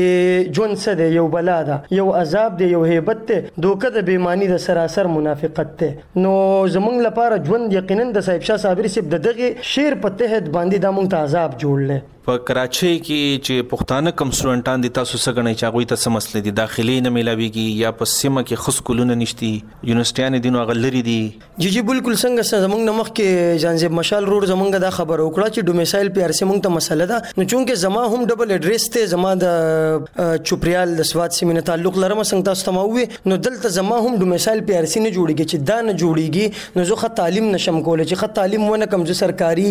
ژوند 0.56 0.74
څه 0.82 0.90
دی 1.02 1.06
یو 1.18 1.26
بلا 1.36 1.58
ده 1.70 1.76
یو 2.00 2.08
عذاب 2.22 2.56
دی 2.58 2.66
یو 2.74 2.82
hebat 2.94 3.20
دی 3.28 3.36
دوکه 3.66 3.88
د 3.98 4.08
بیمانی 4.10 4.46
د 4.54 4.62
سراسر 4.68 5.06
منافقت 5.20 5.70
دی 5.80 5.90
نو 6.22 6.34
زمونږ 6.76 6.98
لپاره 7.08 7.36
ژوند 7.50 7.72
یقینا 7.80 8.04
د 8.18 8.28
صاحب 8.30 8.42
شاه 8.52 8.56
صابری 8.66 8.88
سي 8.96 9.00
د 9.16 9.22
دغه 9.28 9.54
شیر 9.74 9.92
په 10.04 10.08
تحت 10.18 10.44
باندې 10.56 10.76
د 10.86 10.98
مونږ 10.98 11.08
ته 11.14 11.26
عذاب 11.28 11.50
جوړل 11.66 11.98
په 12.28 12.34
کراچۍ 12.48 12.88
کې 13.04 13.42
چې 13.46 13.66
پښتانه 13.68 14.10
کم 14.20 14.30
سټډنټان 14.38 14.82
دي 14.84 14.88
تاسو 14.96 15.18
څنګه 15.20 15.44
نه 15.44 15.52
چاغوي 15.60 15.84
ته 15.92 16.00
سمسلې 16.00 16.48
دي 16.48 16.52
داخلي 16.56 16.96
نه 17.04 17.12
ملاويږي 17.16 17.62
یا 17.82 17.92
په 18.00 18.08
سیمه 18.14 18.42
کې 18.48 18.64
خص 18.64 18.80
کولونه 18.88 19.14
نشتی 19.20 19.48
یونیورسيټیان 19.52 20.36
دي 20.46 20.52
نو 20.56 20.64
غلري 20.70 21.00
دي 21.06 21.14
جی 21.62 21.70
جی 21.76 21.82
بالکل 21.90 22.18
څنګه 22.22 22.60
زمنګ 22.64 22.88
نمخ 22.90 23.08
کې 23.12 23.62
ځانځب 23.62 23.96
مشال 24.00 24.28
روډ 24.32 24.48
زمنګ 24.50 24.80
دا 24.84 24.90
خبر 24.96 25.22
وکړه 25.22 25.54
چې 25.54 25.68
ډومیسایل 25.70 26.10
پی 26.18 26.26
آر 26.26 26.34
سی 26.40 26.44
مونږ 26.50 26.66
ته 26.66 26.74
مسله 26.76 27.06
ده 27.14 27.38
نو 27.40 27.46
چونکه 27.54 27.78
زما 27.84 28.04
هم 28.16 28.20
ډبل 28.32 28.52
اډریس 28.58 28.86
ته 28.98 29.06
زما 29.14 29.32
د 29.44 30.36
چوپريال 30.50 30.94
د 31.00 31.08
سواد 31.12 31.38
سیمه 31.38 31.64
تعلق 31.70 31.98
لرم 32.04 32.22
څنګه 32.24 32.50
تاسو 32.50 32.68
ته 32.68 32.76
مو 32.80 33.32
نو 33.34 33.40
دلته 33.48 33.72
زما 33.78 34.02
هم 34.08 34.20
ډومیسایل 34.26 34.62
پی 34.68 34.78
آر 34.82 34.90
سی 34.96 35.04
نه 35.06 35.14
جوړیږي 35.16 35.54
چې 35.54 35.70
دا 35.72 35.80
نه 35.88 35.96
جوړیږي 36.04 36.76
نو 36.80 36.86
زه 36.92 37.00
خه 37.04 37.14
تعلیم 37.24 37.48
نشم 37.56 37.80
کولای 37.88 38.10
چې 38.12 38.22
خه 38.22 38.36
تعلیم 38.42 38.68
ونه 38.70 38.92
کم 38.94 39.08
چې 39.10 39.24
سرکاري 39.24 39.66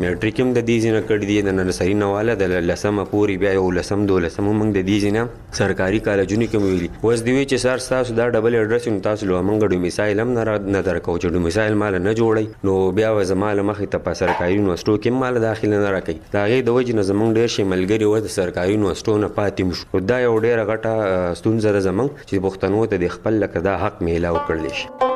میټریک 0.02 0.36
هم 0.42 0.50
د 0.58 0.64
دې 0.70 0.78
ځینه 0.86 1.00
کړي 1.08 1.26
دي 1.30 1.38
د 1.48 1.56
نرسري 1.60 1.94
نه 2.02 2.08
واله 2.14 2.34
د 2.42 2.68
لسمه 2.70 3.04
پورې 3.12 3.34
بیا 3.42 3.52
یو 3.60 3.66
لسم 3.78 4.00
دولسم 4.12 4.44
هم 4.50 4.56
موږ 4.60 4.70
د 4.78 4.86
دې 4.90 4.98
ځینه 5.04 5.22
سرکاري 5.62 6.00
کالجونو 6.08 6.46
کې 6.50 6.58
ویلي 6.66 6.90
اوس 7.08 7.20
دی 7.28 7.32
وی 7.38 7.44
چې 7.52 7.58
سر 7.66 7.78
تاسو 7.96 8.10
دا 8.20 8.26
ډبل 8.36 8.54
اډرس 8.62 8.84
نو 8.94 8.98
تاسو 9.10 9.22
لو 9.32 9.36
موږ 9.50 9.60
ډومیسایل 9.74 10.18
هم 10.22 10.30
نه 10.76 10.80
درکو 10.90 11.14
چې 11.22 11.28
ډومیسایل 11.38 11.74
مال 11.84 11.94
نه 12.08 12.12
جوړي 12.20 12.46
نو 12.70 12.74
بیا 13.02 13.10
زمال 13.34 13.58
مخې 13.70 13.92
ته 13.96 14.06
په 14.08 14.20
سرکاري 14.22 14.56
یونیورسټو 14.60 14.96
کې 15.04 15.20
مال 15.24 15.42
داخله 15.48 15.74
نه 15.76 15.92
راکړي 15.98 16.36
دا 16.38 16.42
هغې 16.46 16.66
د 16.70 16.80
وجې 16.80 16.94
نه 17.00 17.06
زمونږ 17.12 17.30
ډېر 17.38 17.48
شي 17.56 17.70
ملګري 17.74 18.12
و 18.14 18.24
د 18.30 18.36
سرکاري 18.40 18.78
یونیورسټو 18.78 19.20
نه 19.26 19.34
پاتې 19.38 19.62
مشو 19.72 20.06
دا 20.12 20.24
یو 20.28 20.34
ډېره 20.40 20.72
غټه 20.72 21.36
ستونزه 21.42 21.78
ده 21.78 21.86
زمونږ 21.90 22.26
چې 22.28 22.48
پښتنو 22.50 22.88
ته 22.96 23.06
د 23.06 23.16
خپل 23.20 23.44
لکه 23.46 23.68
دا 23.70 23.78
حق 23.86 24.04
میلاو 24.12 24.44
کړل 24.48 24.82
شي 24.82 25.16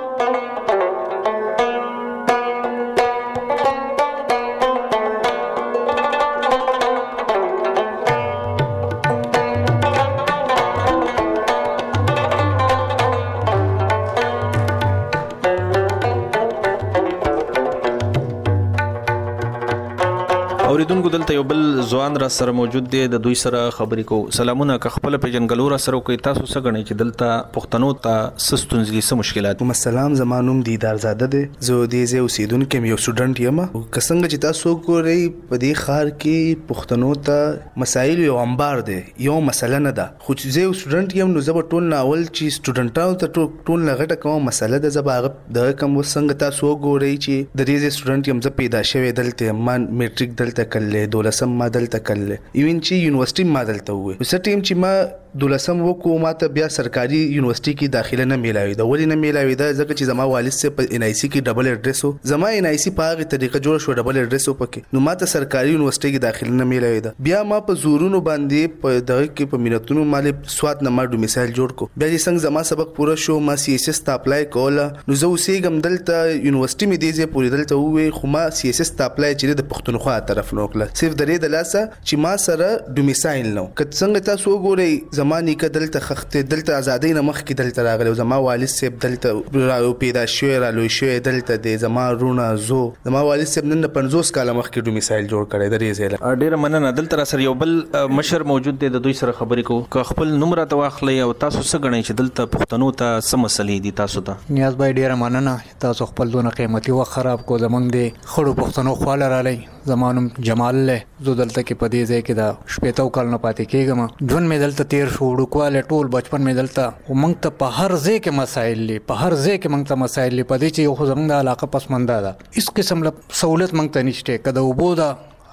اوریدونکو 20.91 21.09
دلته 21.17 21.33
یو 21.35 21.43
بل 21.49 21.59
ځوان 21.89 22.15
را 22.21 22.27
سره 22.35 22.51
موجود 22.55 22.87
دی 22.93 23.01
د 23.11 23.19
دوی 23.25 23.35
سره 23.41 23.59
خبرې 23.75 24.05
کو 24.09 24.17
سلامونه 24.37 24.75
که 24.85 24.89
خپل 24.95 25.17
په 25.25 25.29
جنګلو 25.35 25.67
را 25.73 25.75
سره 25.83 25.99
کوي 26.07 26.15
تاسو 26.27 26.39
څنګه 26.39 26.65
غنی 26.67 26.81
چې 26.81 26.97
دلته 27.01 27.29
پښتنو 27.57 27.91
ته 28.07 28.23
سستونځلي 28.45 29.03
سم 29.09 29.19
مشکلات 29.23 29.59
کوم 29.61 29.71
سلام 29.81 30.17
زمانوم 30.21 30.59
دیدار 30.69 30.99
زاده 31.03 31.29
دی 31.35 31.43
زه 31.67 31.77
دې 31.93 32.09
زه 32.13 32.25
اوسیدونکو 32.25 32.81
یو 32.89 32.97
سټډنټ 33.03 33.45
یم 33.45 33.61
کسنګ 33.67 34.31
چې 34.31 34.41
تاسو 34.47 34.73
کوی 34.89 35.21
په 35.53 35.61
دې 35.61 35.85
خار 35.85 36.11
کې 36.25 36.67
پښتنو 36.73 37.13
ته 37.31 37.83
مسایل 37.85 38.19
یو 38.25 38.35
انبار 38.41 38.83
دی 38.91 38.99
یو 39.27 39.37
مسله 39.51 39.81
نه 39.85 39.95
ده 40.01 40.07
خو 40.27 40.37
چې 40.41 40.57
زه 40.57 40.67
یو 40.67 40.75
سټډنټ 40.75 41.21
یم 41.21 41.33
نو 41.37 41.45
زه 41.49 41.65
ټول 41.75 41.89
ناول 41.95 42.27
چې 42.27 42.57
سټډنټانو 42.57 43.23
ته 43.23 43.47
ټول 43.71 43.87
لغټه 43.93 44.19
کوم 44.27 44.51
مسله 44.51 44.83
ده 44.89 44.93
زباغه 44.99 45.33
د 45.61 45.71
کوم 45.85 45.97
څنګه 46.03 46.43
تاسو 46.45 46.75
ګورئ 46.85 47.13
چې 47.21 47.57
د 47.57 47.73
دې 47.73 47.97
سټډنټ 48.01 48.33
یم 48.35 48.45
زه 48.49 48.57
پیدا 48.61 48.85
شوی 48.93 49.15
دلته 49.23 49.57
مان 49.71 49.89
میټریک 50.03 50.37
دلته 50.45 50.69
کړلې 50.81 51.03
دولسم 51.15 51.49
ما 51.61 51.67
دلته 51.77 51.97
کړلې 52.07 52.37
ایون 52.59 52.77
چې 52.85 52.93
یونیورسيټي 53.05 53.43
ما 53.55 53.61
دلته 53.71 53.91
وې 54.01 54.13
وسه 54.25 54.43
ټیم 54.47 54.59
چې 54.67 54.73
ما 54.83 54.93
دولسم 55.39 55.81
وکو 55.81 56.17
ماته 56.21 56.47
بیا 56.55 56.67
سرکاري 56.75 57.17
یونیورسيټي 57.19 57.73
کې 57.81 57.91
داخله 57.95 58.23
نه 58.29 58.37
میلاوي 58.45 58.73
دا 58.79 58.85
ولې 58.87 59.11
نه 59.11 59.17
میلاوي 59.19 59.53
دا 59.61 59.67
ځکه 59.77 59.91
چې 59.99 60.07
زما 60.09 60.23
والد 60.31 60.55
سه 60.55 60.71
په 60.79 60.97
ان 60.97 61.05
آی 61.07 61.13
سی 61.19 61.29
کې 61.29 61.45
ډبل 61.49 61.69
اډرس 61.73 62.25
زما 62.31 62.49
ان 62.55 62.65
آی 62.71 62.79
سی 62.83 62.91
په 62.97 63.11
هغه 63.11 63.27
طریقه 63.33 63.61
جوړ 63.67 63.83
شو 63.85 63.95
ډبل 63.99 64.19
اډرس 64.23 64.47
پکې 64.61 64.97
نو 64.97 65.03
ماته 65.05 65.29
سرکاري 65.33 65.71
یونیورسيټي 65.75 66.11
کې 66.15 66.23
داخله 66.25 66.57
نه 66.61 66.67
میلاوي 66.71 66.99
دا 67.05 67.13
بیا 67.29 67.39
ما 67.51 67.59
په 67.69 67.79
زورونو 67.85 68.21
باندې 68.27 68.73
په 68.83 69.05
دغه 69.13 69.29
کې 69.29 69.53
په 69.53 69.63
مینتونو 69.69 70.03
مالې 70.15 70.57
سواد 70.57 70.83
نه 70.89 70.93
ماډو 70.97 71.23
مثال 71.25 71.55
جوړ 71.59 71.77
کو 71.83 71.87
بیا 71.87 72.11
چې 72.11 72.27
څنګه 72.27 72.43
زما 72.47 72.65
سبق 72.71 72.91
پوره 72.99 73.17
شو 73.27 73.39
ما 73.51 73.55
سی 73.65 73.77
اس 73.81 73.87
اس 73.93 74.03
ته 74.09 74.17
اپلای 74.21 74.49
کول 74.57 74.81
نو 74.83 75.19
زه 75.23 75.31
اوسې 75.31 75.67
ګم 75.67 75.79
دلته 75.87 76.19
یونیورسيټي 76.31 76.91
مې 76.91 77.05
دیځه 77.05 77.31
پوری 77.37 77.53
دلته 77.55 77.79
وې 77.85 78.19
خو 78.19 78.33
ما 78.35 78.43
سی 78.59 78.73
اس 78.75 78.83
اس 78.87 78.93
ته 78.99 79.07
اپلای 79.13 79.31
چې 79.41 79.63
د 79.63 79.69
پښتونخوا 79.71 80.19
طرف 80.35 80.53
نوکله 80.61 80.91
صرف 81.03 81.19
درې 81.23 81.45
د 81.47 81.55
لاسه 81.57 81.87
چې 81.95 82.25
ما 82.27 82.35
سره 82.49 82.69
ډومیسایل 82.99 83.51
نو 83.61 83.67
کڅنګ 83.81 84.29
تاسو 84.33 84.59
ګورئ 84.67 84.91
زمانه 85.21 85.53
کې 85.61 85.73
دلته 85.77 86.03
خخته 86.03 86.41
دلته 86.51 86.75
ازادۍ 86.81 87.09
نه 87.17 87.21
مخ 87.29 87.39
کې 87.41 87.59
دلته 87.61 87.83
راغلی 87.87 88.13
زما 88.19 88.37
والد 88.45 88.69
سیب 88.75 88.95
دلته 89.05 89.63
راو 89.71 89.89
پیدا 90.03 90.21
شوی 90.35 90.53
را 90.63 90.69
لوی 90.77 90.91
شوی 90.97 91.17
دلته 91.27 91.57
د 91.65 91.75
زما 91.83 92.05
رونه 92.21 92.45
زو 92.69 92.77
زما 93.09 93.21
والد 93.29 93.49
سیب 93.51 93.67
نن 93.71 93.87
50 93.97 94.31
کال 94.37 94.51
مخ 94.59 94.69
کې 94.69 94.87
دوه 94.87 94.95
مثال 94.99 95.27
جوړ 95.33 95.49
کړی 95.51 95.73
درې 95.73 95.99
زیله 95.99 96.31
ډیر 96.45 96.57
مننه 96.63 96.91
دلته 97.01 97.25
سره 97.31 97.45
یو 97.47 97.53
بل 97.63 97.75
مشر 98.21 98.45
موجود 98.53 98.79
دی 98.85 98.91
د 98.95 99.03
دوی 99.07 99.17
سره 99.21 99.35
خبرې 99.41 99.69
کوو 99.71 99.85
که 99.97 100.07
خپل 100.13 100.31
نمبر 100.45 100.63
ته 100.71 100.79
واخلې 100.79 101.27
او 101.27 101.35
تاسو 101.43 101.61
څه 101.65 101.83
غنئ 101.85 102.01
چې 102.05 102.21
دلته 102.23 102.49
پښتنو 102.55 102.89
ته 103.03 103.27
سم 103.29 103.43
مسلې 103.45 103.85
دي 103.89 103.93
تاسو 104.01 104.25
ته 104.31 104.57
نیاز 104.61 104.79
بای 104.81 104.97
ډیر 105.03 105.15
مننه 105.25 105.57
تاسو 105.85 106.09
خپل 106.13 106.33
دونه 106.37 106.55
قیمتي 106.61 106.97
وخت 107.01 107.15
خراب 107.19 107.45
کو 107.51 107.61
زمونږ 107.65 107.99
دی 107.99 108.07
خړو 108.15 108.59
پښتنو 108.63 108.97
خواله 109.03 109.31
را 109.35 109.41
لې 109.49 109.79
زمانم 109.93 110.25
جمال 110.49 110.75
له 110.89 111.25
زو 111.29 111.33
دلته 111.37 111.61
کې 111.61 111.79
پدې 111.83 112.11
ځای 112.11 112.23
کې 112.25 112.41
دا 112.41 112.73
شپې 112.73 112.99
تو 113.01 113.07
کال 113.19 113.31
نه 113.35 113.41
پاتې 113.45 113.75
کېږم 113.75 114.29
ژوند 114.33 114.51
مې 114.51 114.65
دلته 114.65 114.89
تیر 114.91 115.10
شو 115.13 115.27
وړوکواله 115.29 115.79
ټول 115.91 116.09
بچپن 116.15 116.43
مې 116.47 116.53
دلته 116.59 116.85
او 117.09 117.15
موږ 117.21 117.33
ته 117.45 117.55
په 117.63 117.71
هر 117.79 117.91
ځای 118.05 118.17
کې 118.23 118.31
مسایل 118.39 118.81
لې 118.89 118.97
په 119.11 119.19
هر 119.23 119.33
ځای 119.45 119.55
کې 119.61 119.71
موږ 119.73 119.83
ته 119.93 120.03
مسایل 120.03 120.33
لې 120.39 120.45
په 120.53 120.59
دې 120.61 120.69
چې 120.75 120.87
یو 120.87 120.93
خو 120.99 121.09
زموږ 121.11 121.27
د 121.33 121.43
علاقه 121.43 121.71
پسمنده 121.75 122.17
ده 122.25 122.33
هیڅ 122.59 122.67
قسم 122.79 122.97
له 123.07 123.11
سہولت 123.41 123.71
موږ 123.79 123.87
ته 123.97 124.07
نشته 124.09 124.41
کده 124.47 124.63
وبو 124.69 124.89
ده 125.01 125.09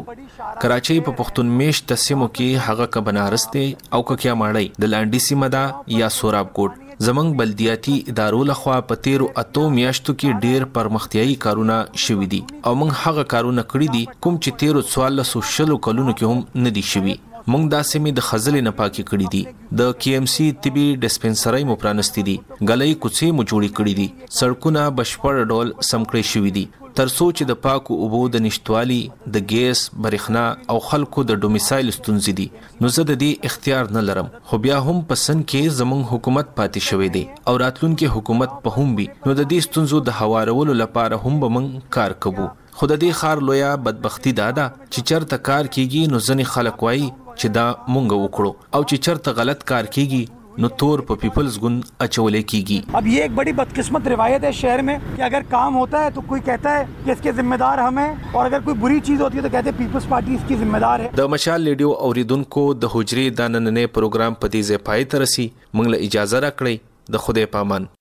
کراچۍ 0.62 1.04
په 1.06 1.14
پښتون 1.20 1.52
میش 1.60 1.82
تسمو 1.92 2.28
کې 2.38 2.70
هغه 2.70 2.88
ک 2.96 3.04
بنارس 3.10 3.46
دی 3.56 3.66
او 3.98 4.00
ک 4.12 4.18
کیا 4.24 4.34
ماړی 4.44 4.72
د 4.86 4.92
لانډي 4.94 5.22
سیمه 5.28 5.52
دا 5.58 5.64
یا 6.00 6.08
سوراب 6.16 6.50
کوټ 6.58 7.06
زمنګ 7.10 7.38
بلدیاتی 7.44 8.00
ادارو 8.16 8.42
لخوا 8.54 8.80
په 8.94 9.00
13 9.10 9.30
اتو 9.44 9.68
میاشتو 9.78 10.16
کې 10.18 10.48
ډیر 10.48 10.66
پرمختیايي 10.80 11.36
کارونه 11.46 11.78
شوې 12.06 12.32
دي 12.34 12.42
او 12.64 12.76
موږ 12.82 13.00
هغه 13.06 13.30
کارونه 13.38 13.68
کړې 13.76 14.00
دي 14.00 14.04
کوم 14.28 14.42
چې 14.44 14.60
13 14.68 14.92
سوال 14.96 15.22
لسو 15.22 15.46
شلو 15.56 15.78
کلونو 15.90 16.20
کې 16.20 16.36
هم 16.36 16.68
ندي 16.68 16.86
شوي 16.96 17.18
مونږ 17.54 17.66
دا 17.74 17.80
سیمې 17.92 18.12
د 18.18 18.26
خزلې 18.28 18.62
نه 18.68 18.72
پاکي 18.78 19.04
کړې 19.10 19.28
دي 19.34 19.42
د 19.80 19.92
کی 20.04 20.14
ام 20.20 20.26
سی 20.36 20.46
طبي 20.66 20.86
ډیسپنسری 21.04 21.66
مو 21.72 21.76
پرانستې 21.84 22.24
دي 22.30 22.36
غلې 22.70 22.96
کوڅې 23.04 23.28
مو 23.40 23.44
جوړې 23.52 23.70
کړې 23.78 23.94
دي 24.00 24.08
سړکونه 24.38 24.86
بشپړ 25.00 25.44
ډول 25.52 25.74
سمکړې 25.90 26.24
شوې 26.32 26.54
دي 26.58 26.64
ترڅو 27.00 27.28
چې 27.38 27.48
د 27.50 27.58
پاکو 27.66 27.98
اوبو 28.06 28.22
د 28.36 28.44
نشټوالي 28.46 28.98
د 29.36 29.46
ګیس 29.54 29.84
برېښنا 30.06 30.46
او 30.74 30.78
خلکو 30.88 31.24
د 31.32 31.42
ډومیسایل 31.48 31.92
ستونزې 31.98 32.40
دي 32.40 32.48
نو 32.82 32.92
زه 32.98 33.08
د 33.10 33.20
دې 33.24 33.50
اختیار 33.52 33.92
نه 33.98 34.04
لرم 34.12 34.32
خو 34.52 34.60
بیا 34.66 34.80
هم 34.88 35.04
پسند 35.12 35.46
کې 35.52 35.78
زمونږ 35.82 36.14
حکومت 36.14 36.50
پاتې 36.54 36.94
شوې 36.94 37.18
دي 37.18 37.24
او 37.52 37.58
راتلونکي 37.66 38.10
حکومت 38.16 38.56
په 38.68 38.80
هم 38.88 38.96
وي 39.02 39.06
نو 39.12 39.28
د 39.28 39.40
دې 39.42 39.68
ستونزو 39.70 40.02
د 40.10 40.18
هوارولو 40.24 40.78
لپاره 40.84 41.22
هم 41.26 41.40
به 41.46 41.54
موږ 41.58 41.94
کار 41.98 42.18
کوو 42.28 42.48
خود 42.80 42.92
دې 42.96 43.20
خار 43.22 43.44
لویا 43.52 43.74
بدبختی 43.90 44.36
دادا 44.42 44.68
چې 44.80 45.12
چرته 45.12 45.44
کار 45.52 45.72
کیږي 45.76 46.16
نو 46.16 46.24
ځنې 46.26 46.56
خلک 46.56 46.84
وایي 46.88 47.12
چې 47.36 47.54
دا 47.60 47.66
مونږ 47.96 48.20
وکړو 48.24 48.52
او 48.78 48.82
چې 48.90 48.96
چرته 49.08 49.30
غلط 49.42 49.60
کار 49.72 49.86
کیږي 49.98 50.24
نو 50.64 50.68
تور 50.82 51.02
په 51.08 51.20
پیپلز 51.22 51.56
ګوند 51.64 51.80
اچولې 51.86 52.44
کیږي 52.52 53.00
اب 53.00 53.08
ये 53.14 53.22
ایک 53.26 53.32
بڑی 53.40 53.54
بدقسمت 53.60 54.06
روایت 54.14 54.42
ہے 54.50 54.54
شہر 54.60 54.82
میں 54.90 54.96
کہ 55.16 55.22
اگر 55.30 55.42
کام 55.56 55.72
ہوتا 55.82 55.98
ہے 56.04 56.10
تو 56.18 56.22
کوئی 56.30 56.42
کہتا 56.52 56.70
ہے 56.78 56.84
کہ 57.06 57.10
اس 57.16 57.22
کے 57.28 57.32
ذمہ 57.42 57.56
دار 57.64 57.76
ہم 57.88 57.96
ہیں 58.04 58.14
اور 58.32 58.44
اگر 58.46 58.60
کوئی 58.70 58.76
بری 58.86 59.00
چیز 59.12 59.22
ہوتی 59.26 59.38
ہے 59.42 59.46
تو 59.48 59.54
کہتے 59.58 59.68
ہیں 59.70 59.78
پیپلز 59.82 60.06
پارٹی 60.16 60.36
اس 60.40 60.48
کی 60.48 60.56
ذمہ 60.64 60.80
دار 60.86 60.98
ہے 61.00 61.10
د 61.20 61.22
مشال 61.36 61.62
لیڈیو 61.72 61.90
حجرې 62.02 62.26
د 62.32 62.34
نننې 62.40 62.96
پروګرام 63.42 63.94
پروگرام 64.00 64.34
پتی 64.48 64.62
زے 64.72 64.78
پای 64.90 65.04
ترسی 65.16 65.48
رسی 65.48 65.86
له 65.92 66.02
اجازه 66.08 66.44
راکړې 66.50 66.76
د 67.18 67.26
خوده 67.28 67.54
پامن 67.58 67.92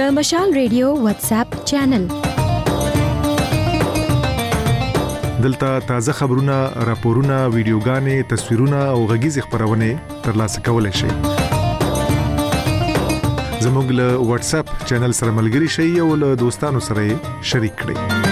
د 0.00 0.02
مشال 0.20 0.48
ریډیو 0.56 0.88
واتس 1.08 1.30
اپ 1.40 1.48
چینل 1.72 2.04
دلته 5.44 5.78
تازه 5.86 6.12
خبرونه 6.12 6.68
راپورونه 6.74 7.36
ویډیوګانې 7.50 8.22
تصویرونه 8.32 8.76
او 8.76 9.06
غږیز 9.10 9.38
خبرونه 9.44 9.88
ترلاسه 10.24 10.60
کولای 10.66 10.92
شئ 10.98 11.10
زموږ 13.64 13.86
له 13.98 14.06
واتس 14.32 14.50
اپ 14.58 14.66
چینل 14.88 15.14
سره 15.20 15.36
ملګري 15.38 15.68
شئ 15.76 15.88
او 16.04 16.08
له 16.24 16.28
دوستانو 16.44 16.80
سره 16.90 17.08
شریک 17.52 17.74
کړئ 17.84 18.29